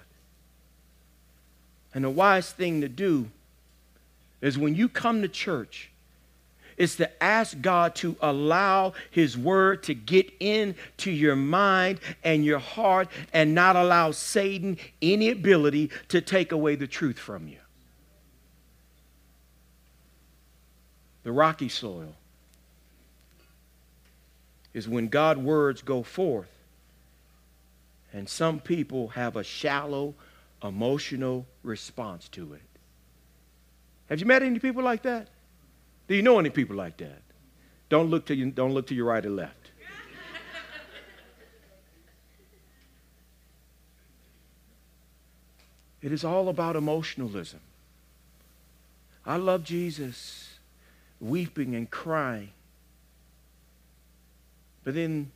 And 1.93 2.03
the 2.03 2.09
wise 2.09 2.51
thing 2.51 2.81
to 2.81 2.89
do 2.89 3.31
is 4.41 4.57
when 4.57 4.75
you 4.75 4.89
come 4.89 5.21
to 5.21 5.27
church, 5.27 5.89
is 6.77 6.97
to 6.97 7.23
ask 7.23 7.59
God 7.61 7.95
to 7.95 8.15
allow 8.21 8.93
His 9.11 9.37
Word 9.37 9.83
to 9.83 9.93
get 9.93 10.31
into 10.39 11.11
your 11.11 11.35
mind 11.35 11.99
and 12.23 12.43
your 12.43 12.59
heart 12.59 13.07
and 13.33 13.55
not 13.55 13.75
allow 13.75 14.11
Satan 14.11 14.77
any 15.01 15.29
ability 15.29 15.91
to 16.09 16.21
take 16.21 16.51
away 16.51 16.75
the 16.75 16.87
truth 16.87 17.17
from 17.17 17.47
you. 17.47 17.57
The 21.23 21.31
rocky 21.31 21.69
soil 21.69 22.13
is 24.73 24.87
when 24.87 25.07
God's 25.07 25.39
words 25.39 25.81
go 25.81 26.03
forth, 26.03 26.51
and 28.11 28.27
some 28.29 28.59
people 28.59 29.07
have 29.09 29.35
a 29.35 29.43
shallow, 29.43 30.13
emotional 30.61 31.47
response 31.63 32.27
to 32.29 32.53
it. 32.53 32.61
Have 34.09 34.19
you 34.19 34.25
met 34.25 34.43
any 34.43 34.59
people 34.59 34.83
like 34.83 35.01
that? 35.03 35.29
Do 36.07 36.15
you 36.15 36.21
know 36.21 36.39
any 36.39 36.49
people 36.49 36.75
like 36.75 36.97
that? 36.97 37.21
Don't 37.89 38.09
look 38.09 38.25
to 38.27 38.35
you, 38.35 38.51
don't 38.51 38.73
look 38.73 38.87
to 38.87 38.95
your 38.95 39.05
right 39.05 39.25
or 39.25 39.29
left. 39.29 39.71
it 46.01 46.11
is 46.11 46.23
all 46.23 46.49
about 46.49 46.75
emotionalism. 46.75 47.59
I 49.25 49.37
love 49.37 49.63
Jesus, 49.63 50.59
weeping 51.19 51.75
and 51.75 51.89
crying. 51.89 52.51
But 54.83 54.93
then 54.93 55.31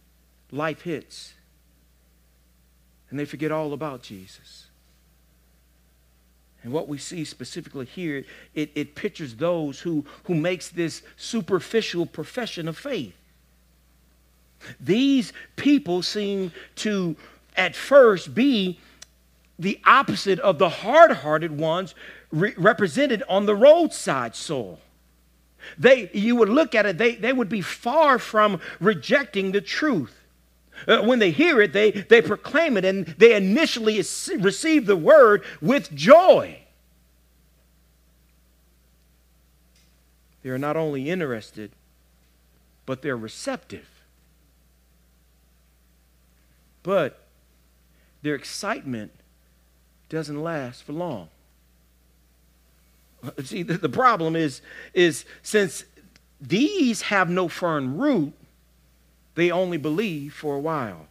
life 0.52 0.82
hits, 0.84 1.34
and 3.10 3.20
they 3.20 3.26
forget 3.26 3.52
all 3.52 3.74
about 3.74 4.04
Jesus. 4.04 4.69
And 6.70 6.76
what 6.76 6.88
we 6.88 7.00
see 7.00 7.26
specifically 7.26 7.88
here, 7.88 8.24
it, 8.54 8.70
it 8.76 8.94
pictures 8.94 9.34
those 9.34 9.80
who, 9.80 10.06
who 10.26 10.36
makes 10.36 10.70
this 10.70 11.02
superficial 11.18 12.06
profession 12.06 12.68
of 12.68 12.78
faith. 12.78 13.16
These 14.80 15.34
people 15.56 16.04
seem 16.04 16.52
to, 16.76 17.16
at 17.58 17.76
first, 17.76 18.36
be 18.36 18.80
the 19.58 19.80
opposite 19.84 20.38
of 20.42 20.60
the 20.60 20.70
hard 20.70 21.12
hearted 21.12 21.58
ones 21.58 21.96
re- 22.32 22.54
represented 22.56 23.24
on 23.28 23.48
the 23.48 23.56
roadside 23.56 24.36
soil. 24.36 24.80
They, 25.80 26.12
you 26.14 26.36
would 26.36 26.50
look 26.50 26.76
at 26.76 26.86
it, 26.86 27.00
they, 27.00 27.16
they 27.16 27.34
would 27.34 27.50
be 27.50 27.62
far 27.62 28.20
from 28.20 28.62
rejecting 28.80 29.54
the 29.54 29.62
truth. 29.62 30.19
Uh, 30.88 31.02
when 31.02 31.20
they 31.20 31.32
hear 31.32 31.62
it, 31.62 31.74
they, 31.74 31.92
they 31.92 32.22
proclaim 32.22 32.78
it 32.78 32.86
and 32.86 33.06
they 33.18 33.36
initially 33.36 33.98
receive 33.98 34.86
the 34.86 34.96
word 34.96 35.44
with 35.62 35.94
joy. 35.94 36.60
They 40.42 40.50
are 40.50 40.58
not 40.58 40.78
only 40.78 41.10
interested, 41.10 41.72
but 42.86 43.02
they're 43.02 43.18
receptive. 43.18 43.88
But 46.82 47.20
their 48.22 48.36
excitement 48.36 49.12
doesn't 50.08 50.42
last 50.42 50.84
for 50.84 50.94
long. 50.94 51.30
See, 53.44 53.64
the, 53.64 53.78
the 53.78 53.90
problem 53.90 54.36
is, 54.36 54.62
is 54.94 55.26
since 55.44 55.84
these 56.40 57.04
have 57.04 57.30
no 57.30 57.50
firm 57.50 57.98
root, 57.98 58.34
they 59.40 59.52
only 59.52 59.78
believe 59.78 60.34
for 60.34 60.56
a 60.56 60.60
while. 60.60 61.08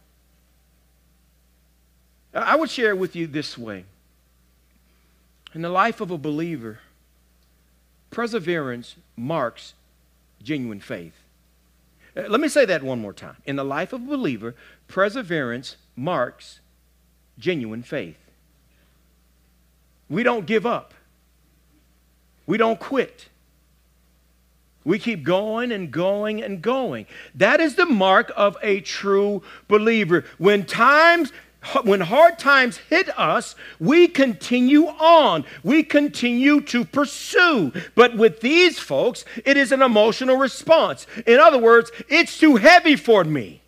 I 2.33 2.55
would 2.55 2.69
share 2.69 2.95
with 2.95 3.15
you 3.15 3.25
this 3.25 3.57
way. 3.57 3.85
In 5.55 5.63
the 5.63 5.69
life 5.69 5.99
of 5.99 6.11
a 6.11 6.17
believer, 6.17 6.79
perseverance 8.11 8.95
marks 9.17 9.73
genuine 10.43 10.79
faith. 10.79 11.15
Uh, 12.15 12.23
let 12.27 12.39
me 12.39 12.47
say 12.47 12.65
that 12.65 12.83
one 12.83 12.99
more 12.99 13.13
time. 13.13 13.37
In 13.45 13.55
the 13.55 13.63
life 13.63 13.93
of 13.93 14.01
a 14.01 14.05
believer, 14.05 14.53
perseverance 14.87 15.75
marks 15.95 16.59
genuine 17.39 17.81
faith. 17.81 18.19
We 20.07 20.21
don't 20.21 20.45
give 20.45 20.65
up. 20.65 20.93
We 22.45 22.57
don't 22.57 22.79
quit. 22.79 23.29
We 24.83 24.97
keep 24.97 25.23
going 25.23 25.71
and 25.71 25.91
going 25.91 26.41
and 26.41 26.61
going. 26.61 27.05
That 27.35 27.59
is 27.59 27.75
the 27.75 27.85
mark 27.85 28.31
of 28.35 28.57
a 28.61 28.79
true 28.81 29.43
believer. 29.67 30.25
When 30.37 30.65
times 30.65 31.31
when 31.83 31.99
hard 31.99 32.39
times 32.39 32.77
hit 32.77 33.09
us, 33.19 33.53
we 33.79 34.07
continue 34.07 34.87
on. 34.87 35.43
We 35.61 35.83
continue 35.83 36.61
to 36.61 36.85
pursue. 36.85 37.73
But 37.95 38.15
with 38.15 38.39
these 38.39 38.79
folks, 38.79 39.25
it 39.43 39.57
is 39.57 39.73
an 39.73 39.81
emotional 39.81 40.37
response. 40.37 41.05
In 41.27 41.37
other 41.39 41.57
words, 41.57 41.91
it's 42.07 42.39
too 42.39 42.55
heavy 42.55 42.95
for 42.95 43.25
me. 43.25 43.61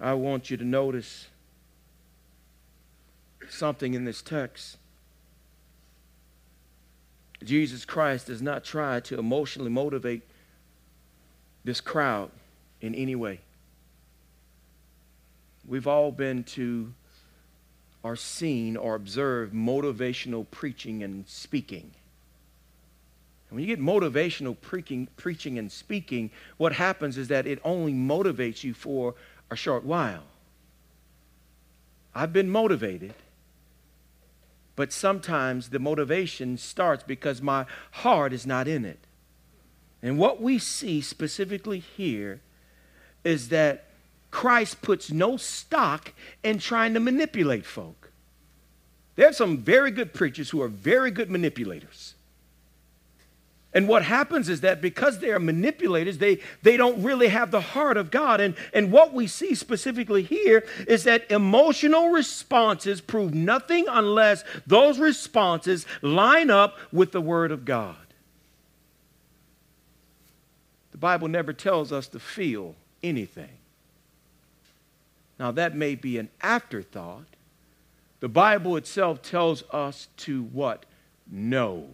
I 0.00 0.14
want 0.14 0.50
you 0.50 0.56
to 0.56 0.64
notice 0.64 1.28
something 3.50 3.94
in 3.94 4.04
this 4.04 4.22
text. 4.22 4.76
Jesus 7.44 7.84
Christ 7.84 8.26
does 8.26 8.42
not 8.42 8.64
try 8.64 9.00
to 9.00 9.18
emotionally 9.18 9.70
motivate 9.70 10.22
this 11.64 11.80
crowd 11.80 12.30
in 12.80 12.94
any 12.94 13.14
way. 13.14 13.40
We've 15.66 15.86
all 15.86 16.12
been 16.12 16.44
to 16.44 16.92
or 18.02 18.14
seen 18.14 18.76
or 18.76 18.94
observed 18.94 19.52
motivational 19.52 20.46
preaching 20.50 21.02
and 21.02 21.28
speaking. 21.28 21.90
And 23.48 23.56
when 23.56 23.60
you 23.60 23.66
get 23.66 23.80
motivational 23.80 24.56
preaching, 24.60 25.08
preaching 25.16 25.58
and 25.58 25.70
speaking, 25.70 26.30
what 26.56 26.72
happens 26.72 27.18
is 27.18 27.28
that 27.28 27.46
it 27.46 27.58
only 27.64 27.92
motivates 27.92 28.62
you 28.62 28.74
for 28.74 29.14
a 29.50 29.56
short 29.56 29.84
while. 29.84 30.22
I've 32.14 32.32
been 32.32 32.48
motivated, 32.48 33.14
but 34.76 34.92
sometimes 34.92 35.70
the 35.70 35.78
motivation 35.78 36.58
starts 36.58 37.02
because 37.02 37.42
my 37.42 37.64
heart 37.92 38.32
is 38.32 38.46
not 38.46 38.68
in 38.68 38.84
it. 38.84 38.98
And 40.02 40.18
what 40.18 40.40
we 40.40 40.58
see 40.58 41.00
specifically 41.00 41.78
here 41.78 42.40
is 43.24 43.48
that 43.48 43.86
Christ 44.30 44.82
puts 44.82 45.10
no 45.10 45.38
stock 45.38 46.12
in 46.44 46.58
trying 46.58 46.92
to 46.92 47.00
manipulate 47.00 47.64
folk. 47.64 48.12
There 49.16 49.28
are 49.28 49.32
some 49.32 49.56
very 49.56 49.90
good 49.90 50.12
preachers 50.12 50.50
who 50.50 50.60
are 50.60 50.68
very 50.68 51.10
good 51.10 51.30
manipulators. 51.30 52.15
And 53.76 53.88
what 53.88 54.04
happens 54.04 54.48
is 54.48 54.62
that 54.62 54.80
because 54.80 55.18
they 55.18 55.30
are 55.32 55.38
manipulators, 55.38 56.16
they, 56.16 56.38
they 56.62 56.78
don't 56.78 57.02
really 57.02 57.28
have 57.28 57.50
the 57.50 57.60
heart 57.60 57.98
of 57.98 58.10
God. 58.10 58.40
And, 58.40 58.54
and 58.72 58.90
what 58.90 59.12
we 59.12 59.26
see 59.26 59.54
specifically 59.54 60.22
here 60.22 60.64
is 60.88 61.04
that 61.04 61.30
emotional 61.30 62.08
responses 62.08 63.02
prove 63.02 63.34
nothing 63.34 63.84
unless 63.86 64.44
those 64.66 64.98
responses 64.98 65.84
line 66.00 66.48
up 66.48 66.78
with 66.90 67.12
the 67.12 67.20
Word 67.20 67.52
of 67.52 67.66
God. 67.66 67.98
The 70.92 70.98
Bible 70.98 71.28
never 71.28 71.52
tells 71.52 71.92
us 71.92 72.08
to 72.08 72.18
feel 72.18 72.76
anything. 73.02 73.58
Now, 75.38 75.50
that 75.50 75.76
may 75.76 75.96
be 75.96 76.16
an 76.16 76.30
afterthought. 76.40 77.26
The 78.20 78.28
Bible 78.30 78.78
itself 78.78 79.20
tells 79.20 79.64
us 79.70 80.08
to 80.16 80.44
what? 80.44 80.86
Know. 81.30 81.90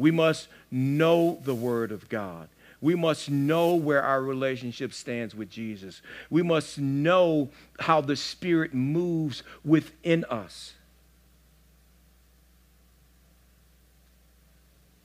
We 0.00 0.10
must 0.10 0.48
know 0.70 1.38
the 1.44 1.54
Word 1.54 1.92
of 1.92 2.08
God. 2.08 2.48
We 2.80 2.94
must 2.94 3.28
know 3.28 3.74
where 3.74 4.02
our 4.02 4.22
relationship 4.22 4.94
stands 4.94 5.34
with 5.34 5.50
Jesus. 5.50 6.00
We 6.30 6.42
must 6.42 6.78
know 6.78 7.50
how 7.78 8.00
the 8.00 8.16
Spirit 8.16 8.72
moves 8.72 9.42
within 9.62 10.24
us. 10.24 10.72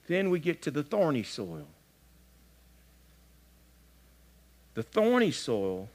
Then 0.07 0.29
we 0.29 0.39
get 0.39 0.61
to 0.61 0.71
the 0.71 0.83
thorny 0.83 1.23
soil. 1.23 1.67
The 4.75 4.83
thorny 4.83 5.31
soil 5.31 5.89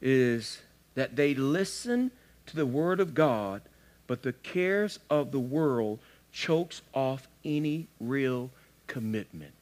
is 0.00 0.60
that 0.96 1.14
they 1.14 1.34
listen 1.34 2.10
to 2.46 2.56
the 2.56 2.66
Word 2.66 2.98
of 2.98 3.14
God, 3.14 3.62
but 4.08 4.22
the 4.22 4.32
cares 4.32 4.98
of 5.08 5.30
the 5.30 5.38
world 5.38 6.00
chokes 6.32 6.82
off 6.94 7.28
any 7.44 7.86
real 8.00 8.50
commitment. 8.86 9.52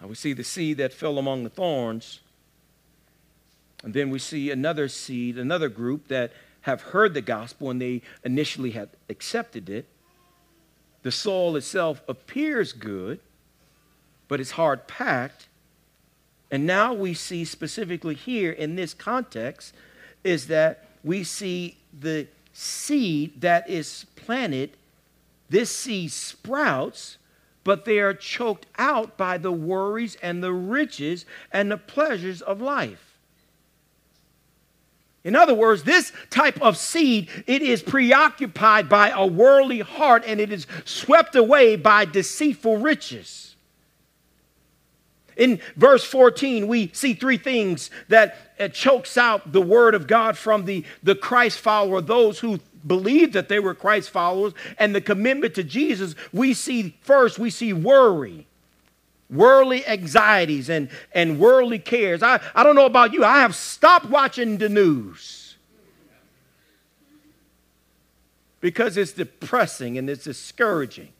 Now 0.00 0.08
we 0.08 0.14
see 0.14 0.32
the 0.32 0.44
seed 0.44 0.78
that 0.78 0.92
fell 0.92 1.18
among 1.18 1.44
the 1.44 1.50
thorns. 1.50 2.20
And 3.82 3.94
then 3.94 4.10
we 4.10 4.18
see 4.18 4.50
another 4.50 4.88
seed, 4.88 5.38
another 5.38 5.68
group 5.68 6.08
that 6.08 6.32
have 6.62 6.82
heard 6.82 7.14
the 7.14 7.20
gospel 7.20 7.70
and 7.70 7.80
they 7.80 8.02
initially 8.24 8.72
had 8.72 8.88
accepted 9.08 9.68
it. 9.68 9.86
The 11.02 11.12
soil 11.12 11.54
itself 11.56 12.02
appears 12.08 12.72
good, 12.72 13.20
but 14.28 14.40
it's 14.40 14.52
hard 14.52 14.88
packed. 14.88 15.48
And 16.50 16.66
now 16.66 16.92
we 16.92 17.14
see 17.14 17.44
specifically 17.44 18.14
here 18.14 18.50
in 18.50 18.76
this 18.76 18.94
context 18.94 19.74
is 20.24 20.48
that 20.48 20.88
we 21.04 21.22
see 21.22 21.76
the 21.98 22.26
seed 22.58 23.42
that 23.42 23.68
is 23.68 24.06
planted, 24.16 24.70
this 25.50 25.70
seed 25.70 26.10
sprouts, 26.10 27.18
but 27.64 27.84
they 27.84 27.98
are 27.98 28.14
choked 28.14 28.64
out 28.78 29.18
by 29.18 29.36
the 29.36 29.52
worries 29.52 30.16
and 30.22 30.42
the 30.42 30.54
riches 30.54 31.26
and 31.52 31.70
the 31.70 31.76
pleasures 31.76 32.40
of 32.40 32.62
life. 32.62 33.18
In 35.22 35.36
other 35.36 35.54
words, 35.54 35.82
this 35.82 36.12
type 36.30 36.58
of 36.62 36.78
seed, 36.78 37.28
it 37.46 37.60
is 37.60 37.82
preoccupied 37.82 38.88
by 38.88 39.10
a 39.10 39.26
worldly 39.26 39.80
heart 39.80 40.22
and 40.26 40.40
it 40.40 40.50
is 40.50 40.66
swept 40.86 41.36
away 41.36 41.76
by 41.76 42.06
deceitful 42.06 42.78
riches. 42.78 43.45
In 45.36 45.60
verse 45.76 46.04
14, 46.04 46.66
we 46.66 46.90
see 46.94 47.14
three 47.14 47.36
things 47.36 47.90
that 48.08 48.36
uh, 48.58 48.68
chokes 48.68 49.18
out 49.18 49.52
the 49.52 49.60
word 49.60 49.94
of 49.94 50.06
God 50.06 50.38
from 50.38 50.64
the, 50.64 50.84
the 51.02 51.14
Christ 51.14 51.58
follower, 51.58 52.00
those 52.00 52.38
who 52.38 52.58
believed 52.86 53.34
that 53.34 53.48
they 53.48 53.58
were 53.58 53.74
Christ 53.74 54.10
followers, 54.10 54.54
and 54.78 54.94
the 54.94 55.00
commitment 55.00 55.54
to 55.56 55.64
Jesus. 55.64 56.14
We 56.32 56.54
see 56.54 56.96
first, 57.02 57.38
we 57.38 57.50
see 57.50 57.72
worry, 57.72 58.46
worldly 59.28 59.86
anxieties, 59.86 60.70
and, 60.70 60.88
and 61.12 61.38
worldly 61.38 61.80
cares. 61.80 62.22
I, 62.22 62.40
I 62.54 62.62
don't 62.62 62.76
know 62.76 62.86
about 62.86 63.12
you, 63.12 63.24
I 63.24 63.40
have 63.40 63.54
stopped 63.54 64.06
watching 64.06 64.56
the 64.56 64.68
news 64.68 65.56
because 68.60 68.96
it's 68.96 69.12
depressing 69.12 69.98
and 69.98 70.08
it's 70.08 70.24
discouraging. 70.24 71.12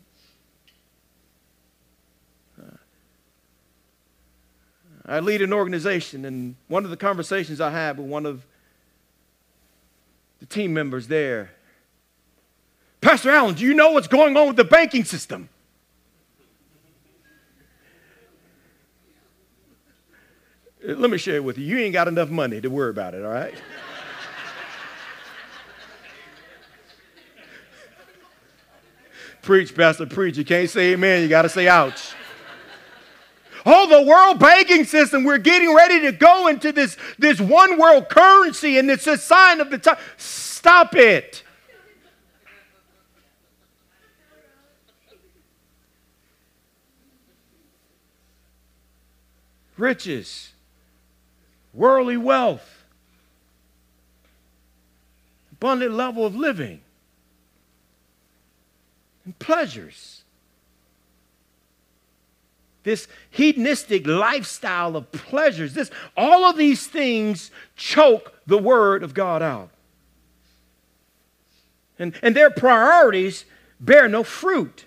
I 5.09 5.21
lead 5.21 5.41
an 5.41 5.53
organization, 5.53 6.25
and 6.25 6.57
one 6.67 6.83
of 6.83 6.91
the 6.91 6.97
conversations 6.97 7.61
I 7.61 7.71
had 7.71 7.97
with 7.97 8.09
one 8.09 8.27
of 8.27 8.45
the 10.41 10.47
team 10.47 10.75
members 10.75 11.07
there, 11.07 11.53
Pastor 13.01 13.31
Allen, 13.31 13.55
do 13.55 13.65
you 13.65 13.73
know 13.73 13.93
what's 13.93 14.09
going 14.09 14.37
on 14.37 14.49
with 14.49 14.57
the 14.57 14.65
banking 14.65 15.05
system? 15.05 15.49
Uh, 20.87 20.95
let 20.95 21.09
me 21.09 21.19
share 21.19 21.37
it 21.37 21.45
with 21.45 21.57
you. 21.57 21.67
You 21.67 21.79
ain't 21.79 21.93
got 21.93 22.09
enough 22.09 22.31
money 22.31 22.61
to 22.61 22.69
worry 22.69 22.91
about 22.91 23.15
it, 23.15 23.25
all 23.25 23.31
right? 23.31 23.55
preach, 29.43 29.73
Pastor, 29.73 30.07
preach. 30.07 30.37
You 30.37 30.45
can't 30.45 30.69
say 30.69 30.95
amen, 30.95 31.23
you 31.23 31.29
got 31.29 31.43
to 31.43 31.49
say 31.49 31.69
ouch. 31.69 32.13
Oh, 33.69 33.89
the 33.89 34.09
world 34.09 34.39
banking 34.39 34.85
system, 34.85 35.25
we're 35.25 35.39
getting 35.39 35.75
ready 35.75 36.03
to 36.03 36.13
go 36.13 36.47
into 36.47 36.71
this, 36.71 36.97
this 37.19 37.41
one 37.41 37.81
world 37.81 38.09
currency, 38.09 38.79
and 38.79 38.89
it's 38.89 39.09
a 39.09 39.19
sign 39.19 39.61
of 39.61 39.71
the 39.71 39.79
time. 39.79 39.99
Stop 40.17 40.95
it. 40.95 41.43
Riches, 49.77 50.53
worldly 51.75 52.17
wealth, 52.17 52.85
abundant 55.51 55.93
level 55.93 56.25
of 56.25 56.37
living, 56.37 56.81
and 59.25 59.37
pleasures 59.41 60.23
this 62.87 63.09
hedonistic 63.31 64.07
lifestyle 64.07 64.95
of 64.95 65.11
pleasures, 65.11 65.75
this, 65.75 65.91
all 66.17 66.45
of 66.45 66.57
these 66.57 66.87
things 66.87 67.51
choke 67.75 68.33
the 68.47 68.57
word 68.57 69.03
of 69.03 69.13
God 69.13 69.43
out. 69.43 69.71
And, 71.99 72.15
and 72.23 72.37
their 72.37 72.49
priorities 72.49 73.45
bear 73.81 74.07
no 74.07 74.23
fruit. 74.23 74.87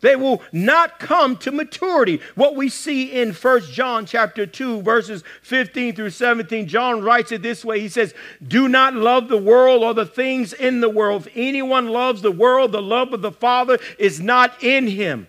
They 0.00 0.16
will 0.16 0.42
not 0.50 0.98
come 0.98 1.36
to 1.38 1.52
maturity. 1.52 2.20
What 2.34 2.56
we 2.56 2.70
see 2.70 3.04
in 3.12 3.32
1 3.32 3.60
John 3.70 4.04
chapter 4.04 4.46
2 4.46 4.82
verses 4.82 5.22
15 5.42 5.94
through 5.94 6.10
17, 6.10 6.66
John 6.66 7.02
writes 7.02 7.30
it 7.30 7.42
this 7.42 7.64
way. 7.64 7.78
He 7.78 7.88
says, 7.88 8.14
"Do 8.46 8.68
not 8.68 8.94
love 8.94 9.28
the 9.28 9.38
world 9.38 9.84
or 9.84 9.94
the 9.94 10.04
things 10.04 10.52
in 10.52 10.80
the 10.80 10.90
world. 10.90 11.28
If 11.28 11.32
anyone 11.36 11.86
loves 11.86 12.22
the 12.22 12.32
world, 12.32 12.72
the 12.72 12.82
love 12.82 13.12
of 13.12 13.22
the 13.22 13.30
Father 13.30 13.78
is 13.96 14.20
not 14.20 14.60
in 14.60 14.88
him." 14.88 15.28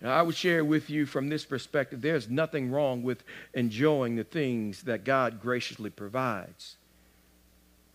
Now, 0.00 0.12
I 0.16 0.22
would 0.22 0.34
share 0.34 0.64
with 0.64 0.90
you 0.90 1.06
from 1.06 1.28
this 1.28 1.44
perspective 1.44 2.02
there's 2.02 2.28
nothing 2.28 2.70
wrong 2.70 3.02
with 3.02 3.24
enjoying 3.54 4.16
the 4.16 4.24
things 4.24 4.82
that 4.82 5.04
God 5.04 5.40
graciously 5.40 5.90
provides. 5.90 6.76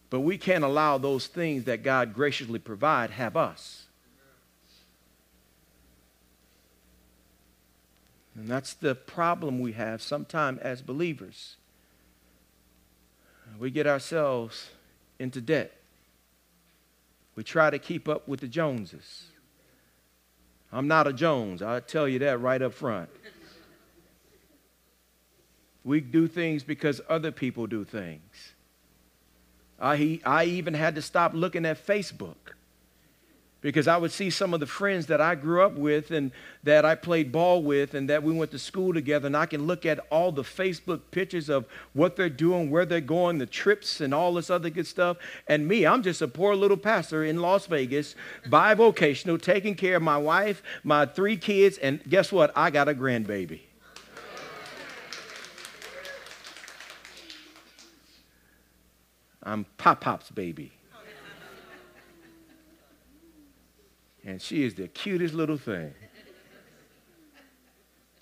But 0.09 0.21
we 0.21 0.37
can't 0.37 0.63
allow 0.63 0.97
those 0.97 1.27
things 1.27 1.63
that 1.65 1.83
God 1.83 2.13
graciously 2.13 2.59
provide 2.59 3.11
have 3.11 3.37
us. 3.37 3.85
And 8.35 8.47
that's 8.47 8.73
the 8.73 8.95
problem 8.95 9.59
we 9.59 9.73
have 9.73 10.01
sometimes 10.01 10.59
as 10.59 10.81
believers. 10.81 11.57
We 13.59 13.69
get 13.71 13.87
ourselves 13.87 14.69
into 15.19 15.41
debt. 15.41 15.73
We 17.35 17.43
try 17.43 17.69
to 17.69 17.79
keep 17.79 18.09
up 18.09 18.27
with 18.27 18.39
the 18.39 18.47
Joneses. 18.47 19.30
I'm 20.71 20.87
not 20.87 21.07
a 21.07 21.13
Jones. 21.13 21.61
I'll 21.61 21.81
tell 21.81 22.07
you 22.07 22.19
that 22.19 22.39
right 22.39 22.61
up 22.61 22.73
front. 22.73 23.09
We 25.83 25.99
do 25.99 26.27
things 26.27 26.63
because 26.63 27.01
other 27.09 27.31
people 27.31 27.67
do 27.67 27.83
things. 27.83 28.53
I, 29.79 30.19
I 30.23 30.45
even 30.45 30.75
had 30.75 30.95
to 30.95 31.01
stop 31.01 31.33
looking 31.33 31.65
at 31.65 31.85
Facebook 31.85 32.53
because 33.61 33.87
I 33.87 33.95
would 33.97 34.11
see 34.11 34.29
some 34.29 34.53
of 34.53 34.59
the 34.59 34.65
friends 34.65 35.05
that 35.05 35.21
I 35.21 35.35
grew 35.35 35.63
up 35.63 35.73
with 35.73 36.09
and 36.09 36.31
that 36.63 36.83
I 36.83 36.95
played 36.95 37.31
ball 37.31 37.61
with 37.61 37.93
and 37.93 38.09
that 38.09 38.23
we 38.23 38.33
went 38.33 38.51
to 38.51 38.59
school 38.59 38.93
together, 38.93 39.27
and 39.27 39.37
I 39.37 39.45
can 39.45 39.67
look 39.67 39.85
at 39.85 39.99
all 40.09 40.31
the 40.31 40.41
Facebook 40.41 41.01
pictures 41.11 41.47
of 41.47 41.65
what 41.93 42.15
they're 42.15 42.29
doing, 42.29 42.71
where 42.71 42.85
they're 42.85 42.99
going, 42.99 43.37
the 43.37 43.45
trips, 43.45 44.01
and 44.01 44.13
all 44.13 44.33
this 44.33 44.49
other 44.49 44.69
good 44.69 44.87
stuff. 44.87 45.17
And 45.47 45.67
me, 45.67 45.85
I'm 45.85 46.01
just 46.01 46.21
a 46.21 46.27
poor 46.27 46.55
little 46.55 46.77
pastor 46.77 47.23
in 47.23 47.37
Las 47.37 47.67
Vegas, 47.67 48.15
bivocational, 48.47 49.39
taking 49.39 49.75
care 49.75 49.97
of 49.97 50.03
my 50.03 50.17
wife, 50.17 50.63
my 50.83 51.05
three 51.05 51.37
kids, 51.37 51.77
and 51.77 52.03
guess 52.09 52.31
what? 52.31 52.51
I 52.55 52.71
got 52.71 52.89
a 52.89 52.95
grandbaby. 52.95 53.59
I'm 59.43 59.65
Pop 59.77 60.01
Pop's 60.01 60.29
baby. 60.29 60.71
And 64.25 64.41
she 64.41 64.63
is 64.63 64.75
the 64.75 64.87
cutest 64.87 65.33
little 65.33 65.57
thing. 65.57 65.93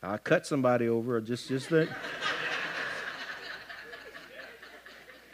I 0.01 0.17
cut 0.17 0.47
somebody 0.47 0.87
over 0.87 1.19
just 1.19 1.47
just 1.47 1.69
that. 1.69 1.89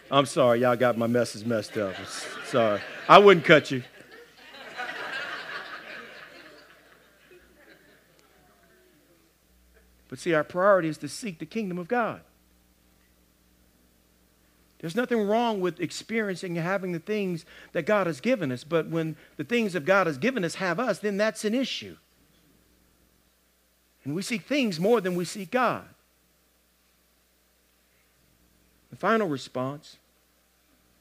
I'm 0.10 0.26
sorry, 0.26 0.62
y'all 0.62 0.76
got 0.76 0.98
my 0.98 1.08
message 1.08 1.46
messed 1.46 1.78
up. 1.78 1.96
Sorry. 2.46 2.80
I 3.08 3.18
wouldn't 3.18 3.46
cut 3.46 3.72
you. 3.72 3.84
But 10.08 10.20
see, 10.20 10.34
our 10.34 10.44
priority 10.44 10.90
is 10.90 10.98
to 11.00 11.10
seek 11.10 11.40
the 11.40 11.46
kingdom 11.46 11.78
of 11.78 11.88
God. 11.88 12.22
There's 14.86 14.96
nothing 14.96 15.28
wrong 15.28 15.62
with 15.62 15.80
experiencing 15.80 16.56
and 16.60 16.64
having 16.64 16.92
the 16.92 17.00
things 17.00 17.44
that 17.72 17.88
God 17.88 18.06
has 18.06 18.22
given 18.22 18.52
us, 18.52 18.64
but 18.64 18.88
when 18.88 19.16
the 19.36 19.44
things 19.44 19.74
that 19.74 19.84
God 19.84 20.06
has 20.06 20.20
given 20.20 20.46
us 20.46 20.54
have 20.54 20.80
us, 20.80 21.00
then 21.00 21.18
that's 21.18 21.44
an 21.44 21.56
issue. 21.56 21.98
And 24.04 24.14
we 24.14 24.22
seek 24.22 24.44
things 24.44 24.80
more 24.80 25.02
than 25.02 25.16
we 25.16 25.26
seek 25.26 25.50
God. 25.50 25.86
The 28.92 28.96
final 28.96 29.28
response, 29.28 29.98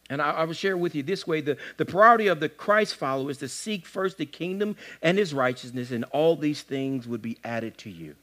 and 0.08 0.22
I, 0.22 0.30
I 0.30 0.44
will 0.44 0.54
share 0.54 0.78
with 0.78 0.94
you 0.94 1.02
this 1.02 1.26
way 1.26 1.42
the, 1.42 1.58
the 1.76 1.84
priority 1.84 2.26
of 2.28 2.40
the 2.40 2.48
Christ 2.48 2.94
follower 2.94 3.30
is 3.30 3.36
to 3.36 3.50
seek 3.50 3.84
first 3.84 4.16
the 4.16 4.24
kingdom 4.24 4.76
and 5.02 5.18
his 5.18 5.34
righteousness, 5.34 5.90
and 5.90 6.04
all 6.04 6.36
these 6.36 6.62
things 6.62 7.06
would 7.06 7.20
be 7.20 7.36
added 7.44 7.76
to 7.76 7.90
you. 7.90 8.16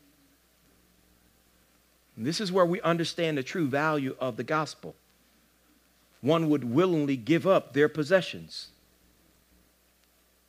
And 2.18 2.26
this 2.26 2.42
is 2.42 2.52
where 2.52 2.66
we 2.66 2.82
understand 2.82 3.38
the 3.38 3.44
true 3.44 3.68
value 3.68 4.16
of 4.20 4.38
the 4.38 4.44
gospel 4.44 4.96
one 6.22 6.50
would 6.50 6.64
willingly 6.64 7.18
give 7.18 7.46
up 7.48 7.74
their 7.74 7.90
possessions. 7.90 8.68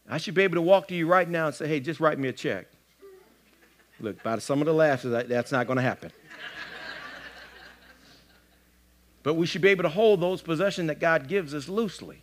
I 0.09 0.19
should 0.19 0.35
be 0.35 0.43
able 0.43 0.57
to 0.57 0.63
walk 0.63 0.89
to 0.89 0.95
you 0.95 1.07
right 1.07 1.29
now 1.29 1.47
and 1.47 1.55
say, 1.55 1.67
hey, 1.67 1.81
just 1.81 2.01
write 2.01 2.19
me 2.19 2.29
a 2.29 2.33
check. 2.33 2.67
Look, 4.01 4.23
by 4.23 4.39
some 4.39 4.61
of 4.61 4.67
the 4.67 4.75
laughs, 4.75 5.05
that's 5.05 5.53
not 5.53 5.67
going 5.67 5.77
to 5.77 5.83
happen. 5.83 6.11
but 9.23 9.35
we 9.35 9.47
should 9.47 9.63
be 9.63 9.69
able 9.69 9.85
to 9.85 9.89
hold 9.89 10.21
those 10.21 10.43
possessions 10.43 10.89
that 10.89 10.99
God 10.99 11.29
gives 11.29 11.55
us 11.55 11.69
loosely. 11.69 12.23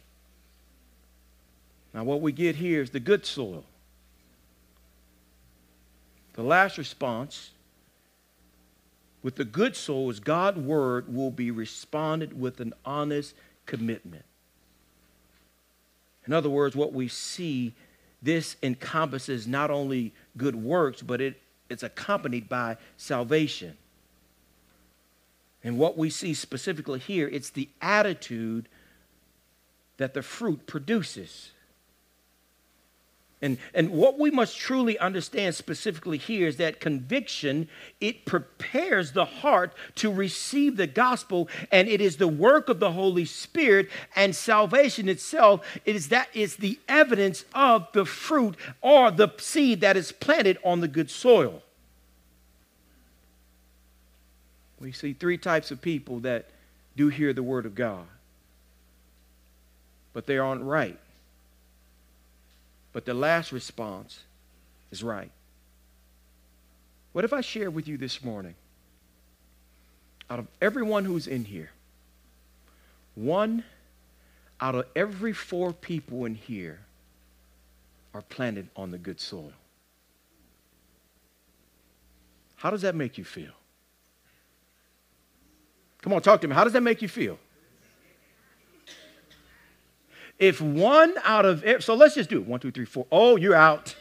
Now, 1.93 2.03
what 2.03 2.21
we 2.21 2.31
get 2.31 2.57
here 2.57 2.81
is 2.81 2.91
the 2.91 2.99
good 2.99 3.25
soil. 3.25 3.63
The 6.33 6.43
last 6.43 6.77
response 6.77 7.51
with 9.21 9.35
the 9.35 9.45
good 9.45 9.75
souls, 9.75 10.19
God's 10.19 10.59
word 10.59 11.13
will 11.13 11.31
be 11.31 11.51
responded 11.51 12.39
with 12.39 12.59
an 12.59 12.73
honest 12.85 13.35
commitment. 13.65 14.25
In 16.25 16.33
other 16.33 16.49
words, 16.49 16.75
what 16.75 16.93
we 16.93 17.07
see, 17.07 17.73
this 18.21 18.55
encompasses 18.61 19.47
not 19.47 19.71
only 19.71 20.13
good 20.37 20.55
works, 20.55 21.01
but 21.01 21.21
it, 21.21 21.41
it's 21.69 21.83
accompanied 21.83 22.47
by 22.47 22.77
salvation. 22.97 23.77
And 25.63 25.77
what 25.77 25.97
we 25.97 26.09
see 26.09 26.33
specifically 26.33 26.99
here, 26.99 27.27
it's 27.27 27.49
the 27.49 27.69
attitude 27.81 28.69
that 29.97 30.13
the 30.13 30.21
fruit 30.21 30.65
produces. 30.65 31.51
And, 33.41 33.57
and 33.73 33.91
what 33.91 34.19
we 34.19 34.31
must 34.31 34.57
truly 34.57 34.99
understand 34.99 35.55
specifically 35.55 36.17
here 36.17 36.47
is 36.47 36.57
that 36.57 36.81
conviction, 36.81 37.69
it 38.01 38.25
prepares 38.25 39.13
the 39.13 39.23
heart 39.23 39.73
to 39.95 40.11
receive 40.11 40.75
the 40.75 40.87
gospel, 40.87 41.47
and 41.71 41.87
it 41.87 42.01
is 42.01 42.17
the 42.17 42.27
work 42.27 42.67
of 42.67 42.81
the 42.81 42.91
Holy 42.91 43.23
Spirit 43.23 43.89
and 44.13 44.35
salvation 44.35 45.07
itself. 45.07 45.65
It 45.85 45.95
is 45.95 46.09
that 46.09 46.27
is 46.33 46.57
the 46.57 46.79
evidence 46.89 47.45
of 47.55 47.87
the 47.93 48.03
fruit 48.03 48.57
or 48.81 49.09
the 49.09 49.29
seed 49.37 49.81
that 49.81 49.95
is 49.95 50.11
planted 50.11 50.57
on 50.65 50.81
the 50.81 50.89
good 50.89 51.09
soil. 51.09 51.61
We 54.81 54.91
see 54.91 55.13
three 55.13 55.37
types 55.37 55.71
of 55.71 55.81
people 55.81 56.19
that 56.19 56.49
do 56.97 57.07
hear 57.07 57.31
the 57.31 57.43
word 57.43 57.65
of 57.65 57.73
God, 57.73 58.05
but 60.11 60.25
they 60.25 60.37
aren't 60.37 60.63
right. 60.63 60.99
But 62.93 63.05
the 63.05 63.13
last 63.13 63.51
response 63.51 64.19
is 64.91 65.03
right. 65.03 65.31
What 67.13 67.25
if 67.25 67.33
I 67.33 67.41
share 67.41 67.69
with 67.69 67.87
you 67.87 67.97
this 67.97 68.23
morning? 68.23 68.55
Out 70.29 70.39
of 70.39 70.47
everyone 70.61 71.05
who's 71.05 71.27
in 71.27 71.45
here, 71.45 71.71
one 73.15 73.63
out 74.61 74.75
of 74.75 74.85
every 74.95 75.33
four 75.33 75.73
people 75.73 76.25
in 76.25 76.35
here 76.35 76.79
are 78.13 78.21
planted 78.21 78.67
on 78.75 78.91
the 78.91 78.97
good 78.97 79.19
soil. 79.19 79.53
How 82.55 82.69
does 82.69 82.81
that 82.81 82.95
make 82.95 83.17
you 83.17 83.23
feel? 83.23 83.53
Come 86.01 86.13
on, 86.13 86.21
talk 86.21 86.41
to 86.41 86.47
me. 86.47 86.53
How 86.55 86.63
does 86.63 86.73
that 86.73 86.83
make 86.83 87.01
you 87.01 87.07
feel? 87.07 87.37
If 90.39 90.61
one 90.61 91.13
out 91.25 91.45
of, 91.45 91.63
so 91.83 91.93
let's 91.95 92.15
just 92.15 92.29
do 92.29 92.37
it. 92.37 92.47
One, 92.47 92.59
two, 92.61 92.71
three, 92.71 92.85
four. 92.85 93.05
Oh, 93.11 93.35
you're 93.35 93.55
out. 93.55 93.95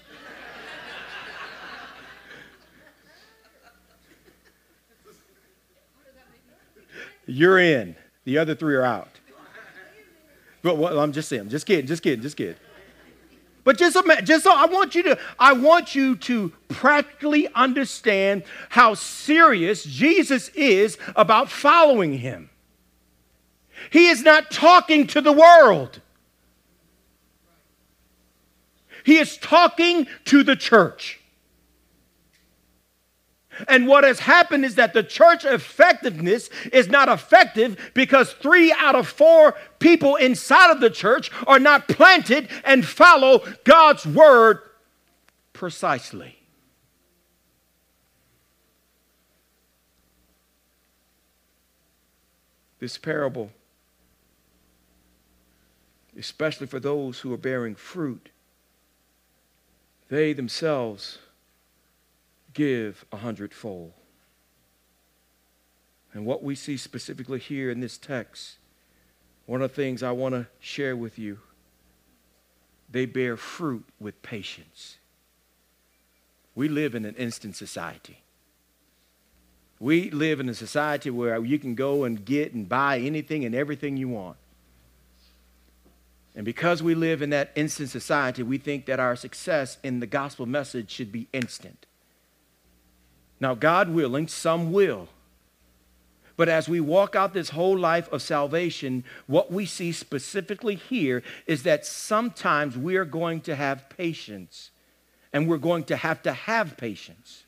You're 7.26 7.58
in. 7.58 7.94
The 8.24 8.38
other 8.38 8.54
three 8.54 8.74
are 8.74 8.84
out. 8.84 9.10
But 10.62 10.98
I'm 10.98 11.12
just 11.12 11.28
saying, 11.28 11.50
just 11.50 11.66
kidding, 11.66 11.86
just 11.86 12.02
kidding, 12.02 12.22
just 12.22 12.36
kidding. 12.36 12.56
But 13.64 13.76
just, 13.76 13.98
just 14.24 14.44
so 14.44 14.54
I 14.54 14.64
want 14.64 14.94
you 14.94 15.02
to, 15.02 15.18
I 15.38 15.52
want 15.52 15.94
you 15.94 16.16
to 16.16 16.52
practically 16.68 17.48
understand 17.54 18.44
how 18.70 18.94
serious 18.94 19.84
Jesus 19.84 20.48
is 20.50 20.96
about 21.16 21.50
following 21.50 22.18
him. 22.18 22.48
He 23.90 24.08
is 24.08 24.22
not 24.22 24.50
talking 24.50 25.06
to 25.08 25.20
the 25.20 25.32
world. 25.32 26.00
He 29.08 29.16
is 29.16 29.38
talking 29.38 30.06
to 30.26 30.42
the 30.42 30.54
church. 30.54 31.18
And 33.66 33.86
what 33.86 34.04
has 34.04 34.18
happened 34.18 34.66
is 34.66 34.74
that 34.74 34.92
the 34.92 35.02
church 35.02 35.46
effectiveness 35.46 36.50
is 36.74 36.88
not 36.88 37.08
effective 37.08 37.90
because 37.94 38.34
three 38.34 38.70
out 38.70 38.94
of 38.94 39.08
four 39.08 39.54
people 39.78 40.16
inside 40.16 40.70
of 40.70 40.80
the 40.82 40.90
church 40.90 41.30
are 41.46 41.58
not 41.58 41.88
planted 41.88 42.50
and 42.64 42.84
follow 42.84 43.46
God's 43.64 44.04
word 44.04 44.58
precisely. 45.54 46.36
This 52.78 52.98
parable, 52.98 53.52
especially 56.14 56.66
for 56.66 56.78
those 56.78 57.20
who 57.20 57.32
are 57.32 57.38
bearing 57.38 57.74
fruit, 57.74 58.28
they 60.08 60.32
themselves 60.32 61.18
give 62.54 63.04
a 63.12 63.18
hundredfold. 63.18 63.92
And 66.12 66.24
what 66.24 66.42
we 66.42 66.54
see 66.54 66.76
specifically 66.76 67.38
here 67.38 67.70
in 67.70 67.80
this 67.80 67.98
text, 67.98 68.56
one 69.46 69.62
of 69.62 69.70
the 69.70 69.76
things 69.76 70.02
I 70.02 70.10
want 70.12 70.34
to 70.34 70.46
share 70.58 70.96
with 70.96 71.18
you, 71.18 71.38
they 72.90 73.06
bear 73.06 73.36
fruit 73.36 73.84
with 74.00 74.20
patience. 74.22 74.96
We 76.54 76.68
live 76.68 76.94
in 76.94 77.04
an 77.04 77.14
instant 77.14 77.54
society. 77.54 78.22
We 79.78 80.10
live 80.10 80.40
in 80.40 80.48
a 80.48 80.54
society 80.54 81.10
where 81.10 81.38
you 81.44 81.58
can 81.58 81.74
go 81.74 82.04
and 82.04 82.24
get 82.24 82.52
and 82.52 82.68
buy 82.68 82.98
anything 82.98 83.44
and 83.44 83.54
everything 83.54 83.96
you 83.96 84.08
want. 84.08 84.36
And 86.38 86.44
because 86.44 86.84
we 86.84 86.94
live 86.94 87.20
in 87.20 87.30
that 87.30 87.50
instant 87.56 87.90
society, 87.90 88.44
we 88.44 88.58
think 88.58 88.86
that 88.86 89.00
our 89.00 89.16
success 89.16 89.76
in 89.82 89.98
the 89.98 90.06
gospel 90.06 90.46
message 90.46 90.88
should 90.88 91.10
be 91.10 91.26
instant. 91.32 91.84
Now, 93.40 93.56
God 93.56 93.88
willing, 93.88 94.28
some 94.28 94.72
will. 94.72 95.08
But 96.36 96.48
as 96.48 96.68
we 96.68 96.78
walk 96.78 97.16
out 97.16 97.34
this 97.34 97.50
whole 97.50 97.76
life 97.76 98.08
of 98.12 98.22
salvation, 98.22 99.02
what 99.26 99.50
we 99.50 99.66
see 99.66 99.90
specifically 99.90 100.76
here 100.76 101.24
is 101.48 101.64
that 101.64 101.84
sometimes 101.84 102.78
we 102.78 102.94
are 102.94 103.04
going 103.04 103.40
to 103.40 103.56
have 103.56 103.88
patience, 103.88 104.70
and 105.32 105.48
we're 105.48 105.58
going 105.58 105.82
to 105.86 105.96
have 105.96 106.22
to 106.22 106.32
have 106.32 106.76
patience. 106.76 107.46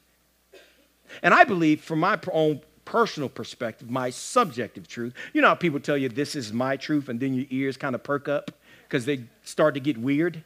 And 1.22 1.32
I 1.32 1.45
believe, 1.45 1.80
from 1.80 2.01
my 2.01 2.18
own 2.32 2.62
personal 2.84 3.28
perspective, 3.28 3.88
my 3.88 4.11
subjective 4.11 4.88
truth, 4.88 5.14
you 5.32 5.43
know 5.43 5.47
how 5.47 5.55
people 5.55 5.78
tell 5.78 5.97
you 5.97 6.09
this 6.09 6.34
is 6.34 6.53
my 6.53 6.76
truth, 6.76 7.09
and 7.09 7.20
then 7.20 7.34
your 7.34 7.47
ears 7.51 7.76
kind 7.76 7.95
of 7.95 8.03
perk 8.03 8.28
up 8.28 8.51
because 8.91 9.05
they 9.05 9.22
start 9.45 9.74
to 9.74 9.80
get 9.80 9.97
weird? 9.97 10.43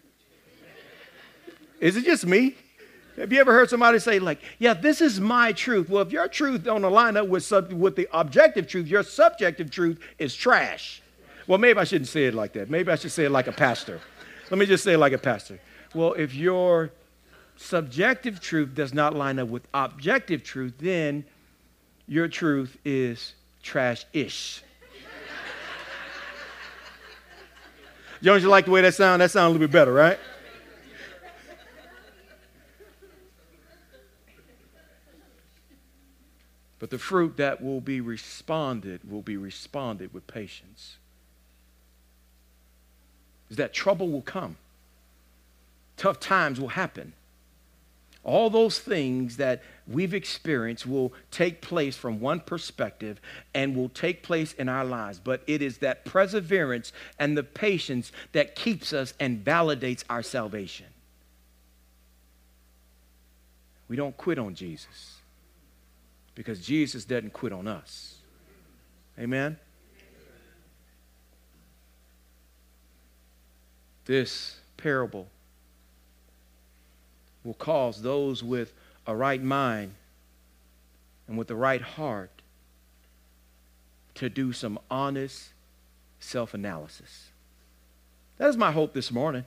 Is 1.80 1.96
it 1.96 2.04
just 2.04 2.26
me? 2.26 2.54
Have 3.16 3.32
you 3.32 3.40
ever 3.40 3.52
heard 3.52 3.70
somebody 3.70 3.98
say, 3.98 4.18
like, 4.18 4.40
yeah, 4.58 4.74
this 4.74 5.00
is 5.00 5.18
my 5.18 5.52
truth? 5.52 5.88
Well, 5.88 6.02
if 6.02 6.12
your 6.12 6.28
truth 6.28 6.62
don't 6.62 6.84
align 6.84 7.16
up 7.16 7.28
with, 7.28 7.42
sub- 7.42 7.72
with 7.72 7.96
the 7.96 8.06
objective 8.12 8.66
truth, 8.66 8.86
your 8.86 9.02
subjective 9.02 9.70
truth 9.70 9.98
is 10.18 10.34
trash. 10.34 11.00
Well, 11.46 11.58
maybe 11.58 11.78
I 11.78 11.84
shouldn't 11.84 12.08
say 12.08 12.26
it 12.26 12.34
like 12.34 12.52
that. 12.52 12.68
Maybe 12.68 12.90
I 12.92 12.96
should 12.96 13.12
say 13.12 13.24
it 13.24 13.30
like 13.30 13.46
a 13.46 13.52
pastor. 13.52 14.00
Let 14.50 14.58
me 14.58 14.66
just 14.66 14.84
say 14.84 14.94
it 14.94 14.98
like 14.98 15.12
a 15.12 15.18
pastor. 15.18 15.58
Well, 15.94 16.12
if 16.14 16.34
your 16.34 16.90
subjective 17.56 18.40
truth 18.40 18.74
does 18.74 18.92
not 18.92 19.14
line 19.14 19.38
up 19.38 19.48
with 19.48 19.66
objective 19.72 20.42
truth, 20.42 20.74
then 20.78 21.24
your 22.06 22.28
truth 22.28 22.76
is 22.84 23.34
trash 23.62 24.04
ish. 24.12 24.62
Don't 28.24 28.40
you 28.40 28.48
like 28.48 28.64
the 28.64 28.70
way 28.70 28.80
that 28.80 28.94
sound? 28.94 29.20
That 29.20 29.30
sounds 29.30 29.50
a 29.50 29.52
little 29.52 29.68
bit 29.68 29.70
better, 29.70 29.92
right? 29.92 30.18
But 36.78 36.88
the 36.88 36.98
fruit 36.98 37.36
that 37.36 37.62
will 37.62 37.82
be 37.82 38.00
responded 38.00 39.10
will 39.10 39.20
be 39.20 39.36
responded 39.36 40.14
with 40.14 40.26
patience. 40.26 40.96
Is 43.50 43.58
that 43.58 43.74
trouble 43.74 44.08
will 44.08 44.22
come, 44.22 44.56
tough 45.98 46.18
times 46.18 46.58
will 46.58 46.68
happen. 46.68 47.12
All 48.24 48.48
those 48.48 48.78
things 48.78 49.36
that 49.36 49.62
we've 49.86 50.14
experienced 50.14 50.86
will 50.86 51.12
take 51.30 51.60
place 51.60 51.94
from 51.94 52.20
one 52.20 52.40
perspective 52.40 53.20
and 53.54 53.76
will 53.76 53.90
take 53.90 54.22
place 54.22 54.54
in 54.54 54.68
our 54.68 54.84
lives. 54.84 55.20
But 55.22 55.42
it 55.46 55.60
is 55.60 55.78
that 55.78 56.06
perseverance 56.06 56.92
and 57.18 57.36
the 57.36 57.42
patience 57.42 58.12
that 58.32 58.56
keeps 58.56 58.94
us 58.94 59.12
and 59.20 59.44
validates 59.44 60.04
our 60.08 60.22
salvation. 60.22 60.86
We 63.88 63.96
don't 63.96 64.16
quit 64.16 64.38
on 64.38 64.54
Jesus 64.54 65.18
because 66.34 66.60
Jesus 66.60 67.04
doesn't 67.04 67.34
quit 67.34 67.52
on 67.52 67.68
us. 67.68 68.16
Amen? 69.18 69.58
This 74.06 74.56
parable 74.78 75.28
will 77.44 77.54
cause 77.54 78.02
those 78.02 78.42
with 78.42 78.72
a 79.06 79.14
right 79.14 79.42
mind 79.42 79.94
and 81.28 81.38
with 81.38 81.48
the 81.48 81.54
right 81.54 81.82
heart 81.82 82.30
to 84.14 84.28
do 84.28 84.52
some 84.52 84.78
honest 84.90 85.52
self 86.20 86.54
analysis. 86.54 87.28
That 88.38 88.48
is 88.48 88.56
my 88.56 88.72
hope 88.72 88.94
this 88.94 89.12
morning. 89.12 89.44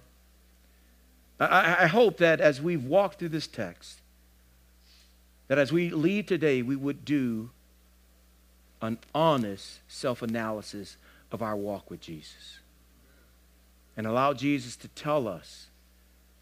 I, 1.39 1.83
I, 1.83 1.87
hope 1.87 2.17
that 2.17 2.41
as 2.41 2.61
we've 2.61 2.83
walked 2.83 3.19
through 3.19 3.29
this 3.29 3.45
text, 3.45 3.99
that 5.47 5.59
as 5.59 5.71
we 5.71 5.91
leave 5.91 6.25
today, 6.25 6.63
we 6.63 6.75
would 6.75 7.05
do 7.05 7.51
an 8.81 8.97
honest 9.13 9.79
self 9.87 10.21
analysis 10.21 10.97
of 11.31 11.43
our 11.43 11.55
walk 11.55 11.91
with 11.91 12.01
Jesus 12.01 12.59
and 13.95 14.07
allow 14.07 14.33
Jesus 14.33 14.75
to 14.77 14.87
tell 14.89 15.27
us 15.27 15.67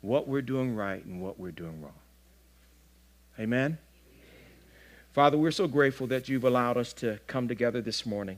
what 0.05 0.27
we're 0.27 0.41
doing 0.41 0.75
right 0.75 1.03
and 1.03 1.21
what 1.21 1.39
we're 1.39 1.51
doing 1.51 1.81
wrong. 1.81 1.93
Amen? 3.39 3.77
Father, 5.13 5.37
we're 5.37 5.51
so 5.51 5.67
grateful 5.67 6.07
that 6.07 6.29
you've 6.29 6.43
allowed 6.43 6.77
us 6.77 6.93
to 6.93 7.19
come 7.27 7.47
together 7.47 7.81
this 7.81 8.05
morning. 8.05 8.37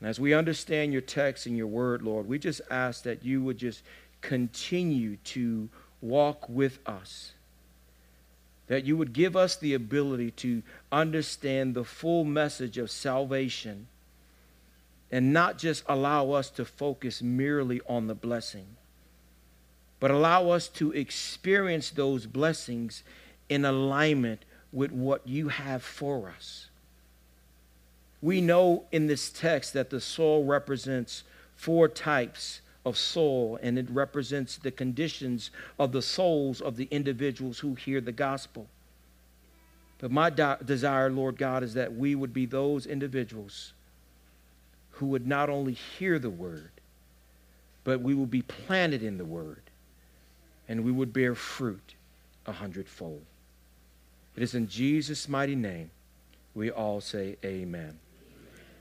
And 0.00 0.08
as 0.08 0.18
we 0.20 0.34
understand 0.34 0.92
your 0.92 1.02
text 1.02 1.46
and 1.46 1.56
your 1.56 1.66
word, 1.66 2.02
Lord, 2.02 2.28
we 2.28 2.38
just 2.38 2.60
ask 2.70 3.02
that 3.04 3.24
you 3.24 3.42
would 3.42 3.58
just 3.58 3.82
continue 4.20 5.16
to 5.24 5.68
walk 6.00 6.48
with 6.48 6.78
us 6.86 7.32
that 8.66 8.84
you 8.84 8.96
would 8.96 9.12
give 9.12 9.36
us 9.36 9.56
the 9.56 9.74
ability 9.74 10.30
to 10.30 10.62
understand 10.90 11.74
the 11.74 11.84
full 11.84 12.24
message 12.24 12.78
of 12.78 12.90
salvation 12.90 13.86
and 15.10 15.32
not 15.32 15.58
just 15.58 15.84
allow 15.86 16.30
us 16.30 16.50
to 16.50 16.64
focus 16.64 17.22
merely 17.22 17.80
on 17.86 18.06
the 18.06 18.14
blessing, 18.14 18.66
but 20.00 20.10
allow 20.10 20.50
us 20.50 20.68
to 20.68 20.92
experience 20.92 21.90
those 21.90 22.26
blessings 22.26 23.02
in 23.48 23.64
alignment 23.64 24.44
with 24.72 24.92
what 24.92 25.26
you 25.26 25.48
have 25.48 25.82
for 25.82 26.28
us. 26.28 26.66
We 28.20 28.40
know 28.40 28.84
in 28.90 29.06
this 29.06 29.30
text 29.30 29.72
that 29.74 29.90
the 29.90 30.00
soul 30.00 30.44
represents 30.44 31.24
four 31.56 31.88
types 31.88 32.60
of 32.84 32.98
soul, 32.98 33.58
and 33.62 33.78
it 33.78 33.88
represents 33.90 34.56
the 34.56 34.70
conditions 34.70 35.50
of 35.78 35.92
the 35.92 36.02
souls 36.02 36.60
of 36.60 36.76
the 36.76 36.88
individuals 36.90 37.58
who 37.58 37.74
hear 37.74 38.00
the 38.00 38.12
gospel. 38.12 38.66
But 39.98 40.10
my 40.10 40.28
de- 40.28 40.58
desire, 40.64 41.10
Lord 41.10 41.38
God, 41.38 41.62
is 41.62 41.74
that 41.74 41.94
we 41.94 42.14
would 42.14 42.34
be 42.34 42.46
those 42.46 42.84
individuals 42.84 43.72
who 44.92 45.06
would 45.06 45.26
not 45.26 45.48
only 45.48 45.72
hear 45.72 46.18
the 46.18 46.30
word, 46.30 46.70
but 47.84 48.00
we 48.00 48.14
will 48.14 48.26
be 48.26 48.42
planted 48.42 49.02
in 49.02 49.18
the 49.18 49.24
word, 49.24 49.63
and 50.68 50.84
we 50.84 50.92
would 50.92 51.12
bear 51.12 51.34
fruit 51.34 51.94
a 52.46 52.52
hundredfold. 52.52 53.22
It 54.36 54.42
is 54.42 54.54
in 54.54 54.68
Jesus' 54.68 55.28
mighty 55.28 55.54
name 55.54 55.90
we 56.54 56.70
all 56.70 57.00
say, 57.00 57.36
Amen. 57.44 57.98